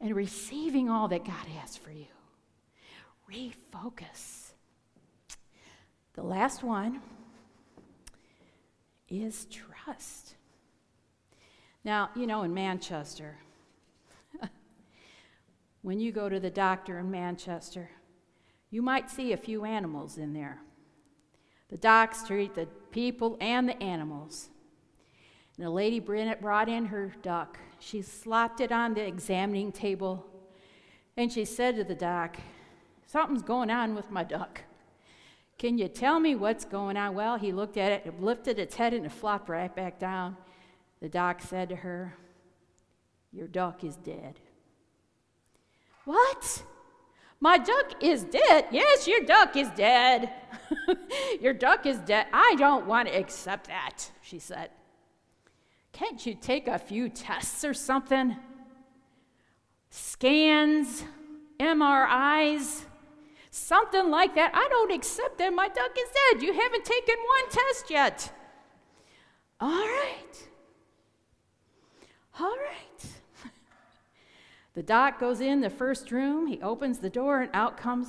and 0.00 0.14
receiving 0.14 0.90
all 0.90 1.08
that 1.08 1.24
God 1.24 1.46
has 1.60 1.76
for 1.76 1.90
you. 1.90 2.06
Refocus. 3.30 4.52
The 6.14 6.22
last 6.22 6.62
one 6.62 7.00
is 9.08 9.46
trust. 9.46 10.34
Now, 11.84 12.10
you 12.14 12.26
know, 12.26 12.42
in 12.42 12.54
Manchester, 12.54 13.36
when 15.82 16.00
you 16.00 16.12
go 16.12 16.28
to 16.28 16.40
the 16.40 16.50
doctor 16.50 16.98
in 16.98 17.10
Manchester, 17.10 17.90
you 18.70 18.82
might 18.82 19.10
see 19.10 19.32
a 19.32 19.36
few 19.36 19.64
animals 19.64 20.18
in 20.18 20.32
there. 20.32 20.60
The 21.68 21.78
docs 21.78 22.26
treat 22.26 22.54
the 22.54 22.66
people 22.90 23.36
and 23.40 23.68
the 23.68 23.82
animals. 23.82 24.48
And 25.56 25.66
a 25.66 25.70
lady 25.70 26.00
brought 26.00 26.68
in 26.68 26.86
her 26.86 27.12
duck. 27.22 27.58
She 27.78 28.02
slapped 28.02 28.60
it 28.60 28.72
on 28.72 28.94
the 28.94 29.06
examining 29.06 29.72
table. 29.72 30.26
And 31.16 31.32
she 31.32 31.44
said 31.44 31.76
to 31.76 31.84
the 31.84 31.94
doc, 31.94 32.36
Something's 33.06 33.42
going 33.42 33.70
on 33.70 33.94
with 33.94 34.10
my 34.10 34.24
duck. 34.24 34.62
Can 35.58 35.78
you 35.78 35.86
tell 35.86 36.18
me 36.18 36.34
what's 36.34 36.64
going 36.64 36.96
on? 36.96 37.14
Well, 37.14 37.36
he 37.36 37.52
looked 37.52 37.76
at 37.76 37.92
it, 37.92 38.02
it 38.06 38.20
lifted 38.20 38.58
its 38.58 38.74
head, 38.74 38.92
and 38.92 39.06
it 39.06 39.12
flopped 39.12 39.48
right 39.48 39.74
back 39.74 40.00
down. 40.00 40.36
The 41.00 41.08
doc 41.08 41.40
said 41.40 41.68
to 41.68 41.76
her, 41.76 42.16
Your 43.32 43.46
duck 43.46 43.84
is 43.84 43.96
dead. 43.96 44.40
What? 46.04 46.64
My 47.44 47.58
duck 47.58 48.02
is 48.02 48.24
dead. 48.24 48.68
Yes, 48.70 49.06
your 49.06 49.20
duck 49.20 49.54
is 49.54 49.68
dead. 49.76 50.32
your 51.42 51.52
duck 51.52 51.84
is 51.84 51.98
dead. 51.98 52.26
I 52.32 52.54
don't 52.56 52.86
want 52.86 53.06
to 53.08 53.14
accept 53.14 53.66
that, 53.66 54.10
she 54.22 54.38
said. 54.38 54.70
Can't 55.92 56.24
you 56.24 56.34
take 56.34 56.68
a 56.68 56.78
few 56.78 57.10
tests 57.10 57.62
or 57.62 57.74
something? 57.74 58.34
Scans, 59.90 61.04
MRIs, 61.60 62.84
something 63.50 64.08
like 64.08 64.34
that. 64.36 64.52
I 64.54 64.66
don't 64.70 64.92
accept 64.92 65.36
that. 65.36 65.52
My 65.52 65.68
duck 65.68 65.90
is 65.98 66.08
dead. 66.32 66.42
You 66.42 66.54
haven't 66.54 66.86
taken 66.86 67.16
one 67.18 67.50
test 67.50 67.90
yet. 67.90 68.32
All 69.60 69.68
right. 69.68 70.48
All 72.40 72.56
right. 72.56 73.13
The 74.74 74.82
doc 74.82 75.18
goes 75.18 75.40
in 75.40 75.60
the 75.60 75.70
first 75.70 76.10
room. 76.10 76.46
He 76.46 76.60
opens 76.60 76.98
the 76.98 77.10
door, 77.10 77.40
and 77.40 77.50
out 77.54 77.76
comes 77.76 78.08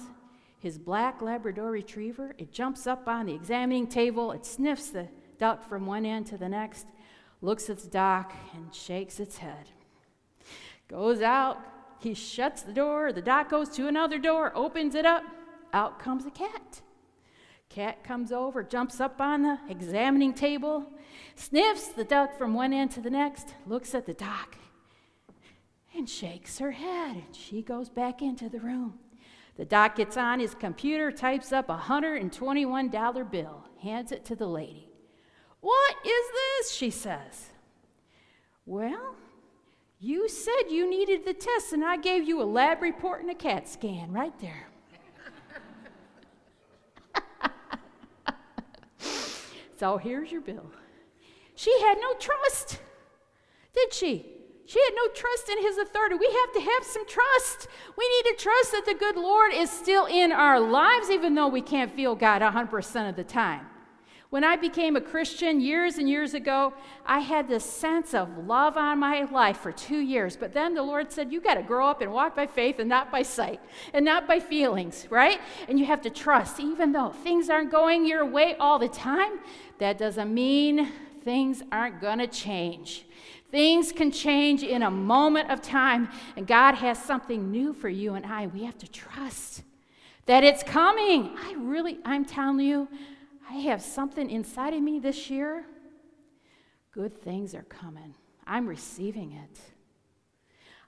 his 0.60 0.78
black 0.78 1.22
Labrador 1.22 1.72
retriever. 1.72 2.34
It 2.38 2.52
jumps 2.52 2.88
up 2.88 3.08
on 3.08 3.28
the 3.28 3.34
examining 3.34 3.88
table. 3.88 4.32
It 4.32 4.46
sniffs 4.46 4.90
the 4.90 5.08
duck 5.38 5.68
from 5.68 5.86
one 5.86 6.06
end 6.06 6.28
to 6.28 6.38
the 6.38 6.50
next, 6.50 6.88
looks 7.42 7.70
at 7.70 7.80
the 7.80 7.90
doc, 7.90 8.34
and 8.54 8.74
shakes 8.74 9.20
its 9.20 9.38
head. 9.38 9.70
Goes 10.88 11.22
out. 11.22 11.60
He 12.00 12.14
shuts 12.14 12.62
the 12.62 12.74
door. 12.74 13.14
The 13.14 13.22
doc 13.22 13.50
goes 13.50 13.70
to 13.70 13.88
another 13.88 14.18
door, 14.20 14.52
opens 14.56 14.96
it 14.96 15.06
up. 15.06 15.24
Out 15.74 16.00
comes 16.00 16.26
a 16.26 16.32
cat. 16.32 16.82
Cat 17.70 18.04
comes 18.04 18.32
over, 18.32 18.64
jumps 18.64 19.00
up 19.02 19.20
on 19.20 19.42
the 19.42 19.60
examining 19.70 20.34
table, 20.34 20.86
sniffs 21.36 21.88
the 21.90 22.04
duck 22.04 22.38
from 22.38 22.54
one 22.54 22.72
end 22.72 22.92
to 22.92 23.02
the 23.02 23.10
next, 23.10 23.54
looks 23.66 23.94
at 23.94 24.06
the 24.06 24.14
doc, 24.14 24.56
and 25.96 26.10
shakes 26.10 26.60
her 26.60 26.72
head. 26.72 27.16
And 27.16 27.36
she 27.36 27.62
goes 27.62 27.90
back 27.90 28.22
into 28.22 28.50
the 28.50 28.60
room. 28.60 29.00
The 29.56 29.66
doc 29.66 29.96
gets 29.96 30.18
on 30.18 30.40
his 30.40 30.54
computer, 30.54 31.12
types 31.12 31.54
up 31.54 31.70
a 31.70 31.78
$121 31.78 33.32
bill, 33.32 33.64
hands 33.82 34.12
it 34.12 34.26
to 34.26 34.36
the 34.36 34.48
lady. 34.48 34.90
What 35.62 35.96
is 36.06 36.26
this? 36.34 36.72
She 36.72 36.90
says. 36.90 37.52
Well, 38.66 39.16
you 40.00 40.28
said 40.28 40.70
you 40.70 40.90
needed 40.90 41.24
the 41.26 41.34
test, 41.34 41.72
and 41.72 41.86
I 41.86 41.98
gave 41.98 42.28
you 42.28 42.42
a 42.42 42.44
lab 42.44 42.82
report 42.82 43.22
and 43.22 43.32
a 43.32 43.36
CAT 43.36 43.70
scan 43.70 44.12
right 44.12 44.34
there. 44.40 44.68
so 49.80 49.98
here's 49.98 50.32
your 50.32 50.42
bill. 50.42 50.70
She 51.56 51.80
had 51.80 51.98
no 52.02 52.14
trust, 52.16 52.82
did 53.74 53.94
she? 53.94 54.35
She 54.66 54.80
had 54.80 54.94
no 54.96 55.08
trust 55.14 55.50
in 55.50 55.62
his 55.62 55.78
authority. 55.78 56.16
We 56.16 56.26
have 56.26 56.54
to 56.54 56.72
have 56.72 56.84
some 56.84 57.08
trust. 57.08 57.68
We 57.98 58.10
need 58.10 58.36
to 58.36 58.44
trust 58.44 58.72
that 58.72 58.86
the 58.86 58.96
good 58.96 59.16
Lord 59.16 59.54
is 59.54 59.70
still 59.70 60.06
in 60.06 60.32
our 60.32 60.60
lives, 60.60 61.10
even 61.12 61.36
though 61.36 61.48
we 61.48 61.62
can't 61.62 61.92
feel 61.92 62.16
God 62.16 62.42
100% 62.42 63.10
of 63.10 63.16
the 63.16 63.24
time. 63.24 63.68
When 64.32 64.44
I 64.44 64.56
became 64.56 64.96
a 64.96 65.02
Christian 65.02 65.62
years 65.62 65.98
and 65.98 66.10
years 66.10 66.34
ago, 66.34 66.74
I 67.06 67.20
had 67.20 67.48
this 67.48 67.64
sense 67.64 68.14
of 68.16 68.38
love 68.40 68.76
on 68.76 69.00
my 69.00 69.24
life 69.26 69.58
for 69.58 69.72
two 69.72 70.00
years. 70.00 70.36
But 70.36 70.52
then 70.52 70.74
the 70.74 70.82
Lord 70.82 71.12
said, 71.12 71.32
You 71.32 71.40
got 71.40 71.54
to 71.54 71.64
grow 71.64 71.88
up 71.88 72.02
and 72.02 72.12
walk 72.12 72.36
by 72.36 72.48
faith 72.48 72.80
and 72.80 72.90
not 72.90 73.12
by 73.12 73.22
sight 73.22 73.62
and 73.94 74.04
not 74.04 74.28
by 74.28 74.40
feelings, 74.40 75.08
right? 75.12 75.40
And 75.70 75.80
you 75.80 75.86
have 75.86 76.02
to 76.02 76.10
trust, 76.10 76.60
even 76.60 76.92
though 76.92 77.12
things 77.12 77.50
aren't 77.50 77.72
going 77.72 78.06
your 78.06 78.26
way 78.26 78.56
all 78.60 78.80
the 78.80 78.90
time, 78.90 79.40
that 79.78 80.00
doesn't 80.00 80.34
mean 80.34 80.92
things 81.24 81.62
aren't 81.72 82.02
going 82.02 82.20
to 82.20 82.28
change. 82.28 83.06
Things 83.56 83.94
can 83.94 84.12
change 84.12 84.64
in 84.64 84.84
a 84.84 84.92
moment 84.92 85.50
of 85.50 85.62
time, 85.62 86.10
and 86.36 86.46
God 86.46 86.76
has 86.76 87.02
something 87.02 87.52
new 87.52 87.72
for 87.72 87.88
you 87.88 88.16
and 88.16 88.26
I. 88.26 88.48
We 88.48 88.66
have 88.66 88.78
to 88.80 88.88
trust 88.90 89.64
that 90.26 90.44
it's 90.44 90.62
coming. 90.62 91.38
I 91.42 91.54
really, 91.58 92.00
I'm 92.04 92.26
telling 92.26 92.60
you, 92.60 92.90
I 93.50 93.54
have 93.54 93.82
something 93.82 94.30
inside 94.30 94.74
of 94.74 94.84
me 94.84 95.00
this 95.00 95.30
year. 95.30 95.64
Good 96.92 97.18
things 97.18 97.56
are 97.56 97.64
coming. 97.64 98.16
I'm 98.46 98.68
receiving 98.68 99.32
it. 99.32 99.62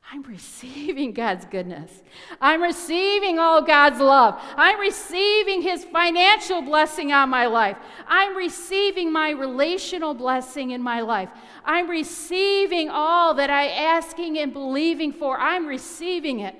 I'm 0.10 0.24
receiving 0.24 1.12
God's 1.12 1.46
goodness. 1.46 1.92
I'm 2.40 2.62
receiving 2.62 3.40
all 3.40 3.62
God's 3.62 4.00
love. 4.00 4.42
I'm 4.56 4.80
receiving 4.80 5.62
His 5.62 5.84
financial 5.84 6.62
blessing 6.62 7.12
on 7.12 7.30
my 7.30 7.48
life. 7.48 7.78
I'm 8.08 8.36
receiving 8.38 9.12
my 9.12 9.32
relational 9.32 10.14
blessing 10.14 10.72
in 10.72 10.82
my 10.82 11.02
life. 11.02 11.30
I'm 11.66 11.90
receiving 11.90 12.90
all 12.90 13.34
that 13.34 13.50
I'm 13.50 13.70
asking 13.70 14.38
and 14.38 14.54
believing 14.54 15.12
for. 15.12 15.38
I'm 15.38 15.68
receiving 15.68 16.40
it. 16.40 16.56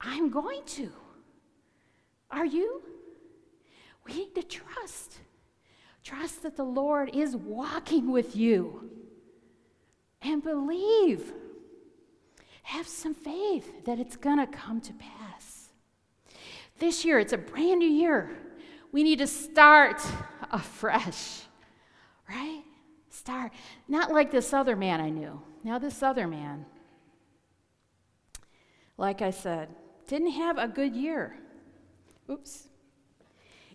I'm 0.00 0.30
going 0.30 0.62
to. 0.64 0.92
Are 2.30 2.46
you? 2.46 2.82
We 4.06 4.14
need 4.14 4.34
to 4.36 4.44
trust. 4.44 5.18
Trust 6.04 6.44
that 6.44 6.56
the 6.56 6.64
Lord 6.64 7.10
is 7.14 7.34
walking 7.34 8.12
with 8.12 8.36
you 8.36 9.01
and 10.32 10.42
believe. 10.42 11.32
Have 12.64 12.88
some 12.88 13.14
faith 13.14 13.84
that 13.84 13.98
it's 13.98 14.16
going 14.16 14.38
to 14.38 14.46
come 14.46 14.80
to 14.80 14.92
pass. 14.94 15.68
This 16.78 17.04
year, 17.04 17.18
it's 17.18 17.32
a 17.32 17.38
brand 17.38 17.80
new 17.80 17.88
year. 17.88 18.30
We 18.92 19.02
need 19.02 19.18
to 19.18 19.26
start 19.26 20.02
afresh, 20.50 21.42
right? 22.28 22.62
Start. 23.10 23.52
Not 23.88 24.12
like 24.12 24.30
this 24.30 24.52
other 24.52 24.74
man 24.74 25.00
I 25.00 25.10
knew. 25.10 25.40
Now, 25.64 25.78
this 25.78 26.02
other 26.02 26.26
man, 26.26 26.66
like 28.96 29.22
I 29.22 29.30
said, 29.30 29.68
didn't 30.08 30.32
have 30.32 30.58
a 30.58 30.66
good 30.66 30.96
year. 30.96 31.36
Oops. 32.30 32.68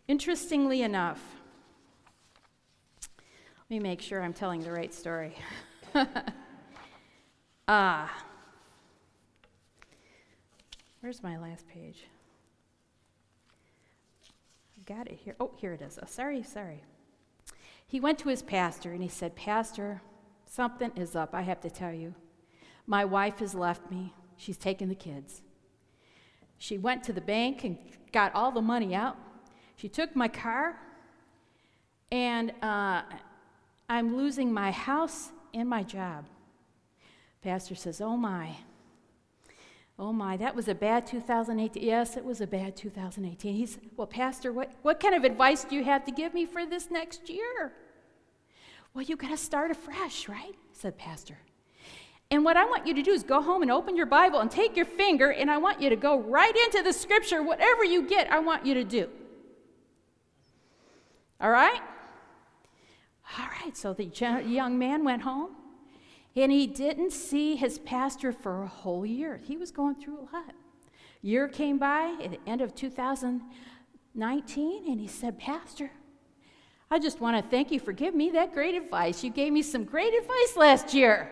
Interestingly 0.08 0.82
enough, 0.82 1.22
let 3.02 3.70
me 3.70 3.80
make 3.80 4.02
sure 4.02 4.24
I'm 4.24 4.34
telling 4.34 4.62
the 4.62 4.72
right 4.72 4.94
story. 4.94 5.36
ah. 7.68 8.24
Where's 11.02 11.24
my 11.24 11.38
last 11.38 11.68
page? 11.68 12.06
I've 14.78 14.86
got 14.86 15.08
it 15.08 15.20
here. 15.24 15.36
Oh, 15.40 15.52
here 15.58 15.74
it 15.74 15.82
is. 15.82 16.00
Oh, 16.02 16.06
sorry, 16.08 16.44
sorry. 16.44 16.84
He 17.86 18.00
went 18.00 18.20
to 18.20 18.30
his 18.30 18.42
pastor 18.42 18.92
and 18.92 19.02
he 19.02 19.10
said, 19.10 19.36
Pastor, 19.36 20.02
something 20.46 20.92
is 20.96 21.16
up. 21.16 21.34
I 21.34 21.42
have 21.42 21.62
to 21.62 21.70
tell 21.70 21.94
you. 21.94 22.14
My 22.86 23.06
wife 23.06 23.40
has 23.40 23.54
left 23.54 23.90
me. 23.92 24.14
She's 24.38 24.58
taken 24.58 24.90
the 24.90 24.96
kids. 24.96 25.42
She 26.58 26.78
went 26.78 27.04
to 27.04 27.14
the 27.14 27.22
bank 27.22 27.64
and 27.64 27.78
got 28.12 28.34
all 28.34 28.52
the 28.52 28.62
money 28.62 28.96
out. 28.96 29.18
She 29.76 29.88
took 29.88 30.16
my 30.16 30.28
car, 30.28 30.80
and 32.12 32.52
uh, 32.64 33.04
I'm 33.88 34.18
losing 34.18 34.52
my 34.52 34.72
house 34.72 35.30
and 35.54 35.70
my 35.70 35.84
job. 35.84 36.26
Pastor 37.42 37.76
says, 37.76 38.02
Oh 38.02 38.18
my. 38.18 38.58
Oh 40.00 40.14
my, 40.14 40.38
that 40.38 40.56
was 40.56 40.68
a 40.68 40.76
bad 40.76 41.08
2018. 41.08 41.84
Yes, 41.84 42.18
it 42.18 42.24
was 42.24 42.40
a 42.40 42.46
bad 42.46 42.76
2018. 42.76 43.56
He 43.56 43.66
said, 43.66 43.82
Well, 43.96 44.08
Pastor, 44.08 44.54
what, 44.54 44.72
what 44.84 45.00
kind 45.00 45.16
of 45.16 45.24
advice 45.24 45.64
do 45.64 45.76
you 45.76 45.84
have 45.84 46.06
to 46.06 46.12
give 46.12 46.34
me 46.34 46.46
for 46.46 46.66
this 46.66 46.92
next 46.92 47.30
year? 47.30 47.74
Well, 48.94 49.04
you 49.04 49.16
got 49.16 49.30
to 49.30 49.38
start 49.38 49.72
afresh, 49.72 50.30
right? 50.30 50.56
said 50.74 50.98
Pastor. 50.98 51.38
And 52.30 52.46
what 52.46 52.58
I 52.58 52.66
want 52.66 52.86
you 52.86 52.94
to 52.94 53.02
do 53.02 53.12
is 53.12 53.24
go 53.24 53.42
home 53.42 53.62
and 53.62 53.72
open 53.72 53.96
your 53.96 54.06
Bible 54.06 54.40
and 54.40 54.52
take 54.52 54.76
your 54.76 54.86
finger, 54.86 55.32
and 55.32 55.50
I 55.50 55.58
want 55.58 55.82
you 55.82 55.90
to 55.90 55.96
go 55.96 56.20
right 56.20 56.56
into 56.66 56.84
the 56.84 56.94
scripture. 56.94 57.42
Whatever 57.42 57.84
you 57.84 58.08
get, 58.08 58.32
I 58.32 58.40
want 58.40 58.66
you 58.66 58.74
to 58.76 58.84
do. 58.84 59.10
All 61.40 61.50
right? 61.50 61.82
All 63.40 63.48
right, 63.64 63.76
so 63.76 63.94
the 63.94 64.06
young 64.06 64.78
man 64.78 65.04
went 65.04 65.22
home 65.24 65.57
and 66.38 66.52
he 66.52 66.68
didn't 66.68 67.12
see 67.12 67.56
his 67.56 67.80
pastor 67.80 68.32
for 68.32 68.62
a 68.62 68.68
whole 68.68 69.06
year. 69.06 69.42
He 69.44 69.58
was 69.58 69.72
going 69.72 69.96
through 69.96 70.20
a 70.20 70.30
lot. 70.36 70.54
Year 71.24 71.48
came 71.48 71.80
by 71.80 72.16
at 72.24 72.30
the 72.30 72.40
end 72.46 72.62
of 72.62 72.76
2019 72.76 74.88
and 74.88 75.00
he 75.00 75.08
said, 75.08 75.40
Pastor, 75.40 75.90
I 76.92 77.00
just 77.00 77.20
want 77.20 77.44
to 77.44 77.50
thank 77.50 77.72
you 77.72 77.80
for 77.80 77.92
giving 77.92 78.20
me 78.20 78.30
that 78.32 78.54
great 78.54 78.76
advice. 78.76 79.24
You 79.24 79.32
gave 79.32 79.52
me 79.52 79.64
some 79.64 79.84
great 79.84 80.14
advice 80.14 80.56
last 80.56 80.94
year. 80.94 81.28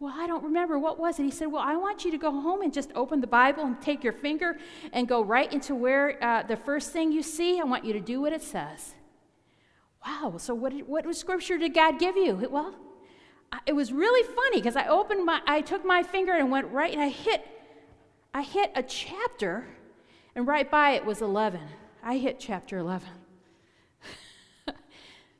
Well, 0.00 0.14
I 0.16 0.26
don't 0.26 0.44
remember. 0.44 0.78
What 0.78 0.98
was 0.98 1.20
it? 1.20 1.24
He 1.24 1.30
said, 1.30 1.46
Well, 1.46 1.62
I 1.62 1.76
want 1.76 2.04
you 2.04 2.10
to 2.10 2.18
go 2.18 2.30
home 2.30 2.62
and 2.62 2.72
just 2.72 2.90
open 2.94 3.20
the 3.20 3.26
Bible 3.26 3.64
and 3.64 3.80
take 3.82 4.02
your 4.02 4.14
finger 4.14 4.56
and 4.92 5.06
go 5.06 5.22
right 5.22 5.52
into 5.52 5.74
where 5.74 6.22
uh, 6.24 6.42
the 6.42 6.56
first 6.56 6.90
thing 6.90 7.12
you 7.12 7.22
see. 7.22 7.60
I 7.60 7.64
want 7.64 7.84
you 7.84 7.92
to 7.92 8.00
do 8.00 8.22
what 8.22 8.32
it 8.32 8.42
says. 8.42 8.94
Wow, 10.06 10.36
so 10.38 10.54
what, 10.54 10.72
what 10.86 11.16
scripture 11.16 11.58
did 11.58 11.74
God 11.74 11.98
give 11.98 12.16
you? 12.16 12.48
Well, 12.50 12.74
it 13.66 13.74
was 13.74 13.92
really 13.92 14.26
funny 14.34 14.58
because 14.58 14.76
I 14.76 14.86
opened 14.86 15.24
my, 15.24 15.40
I 15.46 15.60
took 15.60 15.84
my 15.84 16.02
finger 16.02 16.32
and 16.32 16.50
went 16.50 16.68
right, 16.68 16.92
and 16.92 17.02
I 17.02 17.08
hit, 17.08 17.46
I 18.34 18.42
hit 18.42 18.70
a 18.74 18.82
chapter, 18.82 19.66
and 20.34 20.46
right 20.46 20.70
by 20.70 20.90
it 20.90 21.04
was 21.04 21.22
11. 21.22 21.60
I 22.02 22.18
hit 22.18 22.38
chapter 22.38 22.78
11. 22.78 23.08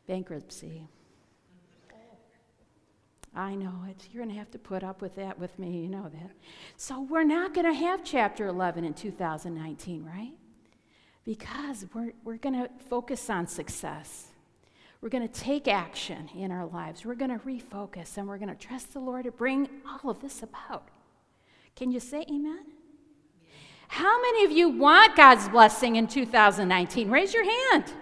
Bankruptcy. 0.07 0.89
I 3.37 3.55
know 3.55 3.85
it. 3.89 4.09
You're 4.11 4.25
going 4.25 4.35
to 4.35 4.39
have 4.39 4.51
to 4.53 4.59
put 4.59 4.83
up 4.83 5.03
with 5.03 5.15
that 5.17 5.39
with 5.39 5.59
me. 5.59 5.83
You 5.83 5.89
know 5.89 6.09
that. 6.09 6.31
So 6.79 7.03
we're 7.03 7.23
not 7.23 7.53
going 7.53 7.67
to 7.67 7.75
have 7.75 8.03
chapter 8.03 8.47
11 8.47 8.83
in 8.85 8.95
2019, 8.95 10.05
right? 10.05 10.33
Because 11.23 11.85
we're, 11.93 12.13
we're 12.25 12.39
going 12.39 12.55
to 12.55 12.71
focus 12.89 13.29
on 13.29 13.47
success. 13.47 14.29
We're 15.01 15.11
going 15.11 15.29
to 15.29 15.41
take 15.41 15.69
action 15.69 16.31
in 16.37 16.51
our 16.51 16.67
lives. 16.67 17.05
We're 17.05 17.15
going 17.15 17.39
to 17.39 17.45
refocus 17.45 18.17
and 18.17 18.27
we're 18.27 18.39
going 18.39 18.49
to 18.49 18.55
trust 18.55 18.93
the 18.93 19.01
Lord 19.01 19.25
to 19.25 19.31
bring 19.31 19.69
all 19.87 20.11
of 20.11 20.21
this 20.21 20.43
about. 20.43 20.89
Can 21.75 21.91
you 21.91 22.01
say 22.01 22.25
amen? 22.31 22.65
How 23.89 24.21
many 24.21 24.45
of 24.45 24.51
you 24.51 24.69
want 24.71 25.17
God's 25.17 25.49
blessing 25.49 25.97
in 25.97 26.07
2019? 26.07 27.11
Raise 27.11 27.35
your 27.35 27.45
hand. 27.45 27.93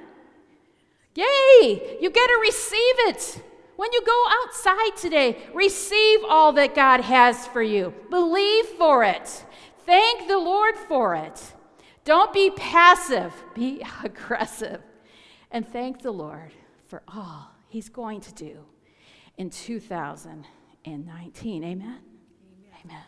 Yay! 1.15 1.99
You 2.01 2.11
get 2.11 2.27
to 2.27 2.39
receive 2.41 2.95
it. 3.09 3.43
When 3.77 3.93
you 3.93 4.03
go 4.07 4.25
outside 4.43 4.97
today, 4.97 5.39
receive 5.53 6.21
all 6.29 6.53
that 6.53 6.75
God 6.75 7.01
has 7.01 7.47
for 7.49 7.63
you. 7.63 7.93
Believe 8.09 8.67
for 8.79 9.05
it. 9.05 9.45
Thank 9.85 10.29
the 10.29 10.39
Lord 10.39 10.77
for 10.77 11.17
it. 11.17 11.53
Don't 12.05 12.33
be 12.33 12.51
passive, 12.51 13.33
be 13.55 13.83
aggressive. 14.05 14.81
And 15.51 15.69
thank 15.69 16.03
the 16.03 16.13
Lord 16.13 16.53
for 16.95 17.03
all 17.09 17.51
He's 17.69 17.89
going 17.89 18.21
to 18.21 18.33
do 18.33 18.61
in 19.37 19.51
2019. 19.51 21.65
Amen? 21.65 21.83
Amen. 21.83 21.99
Amen. 22.85 23.03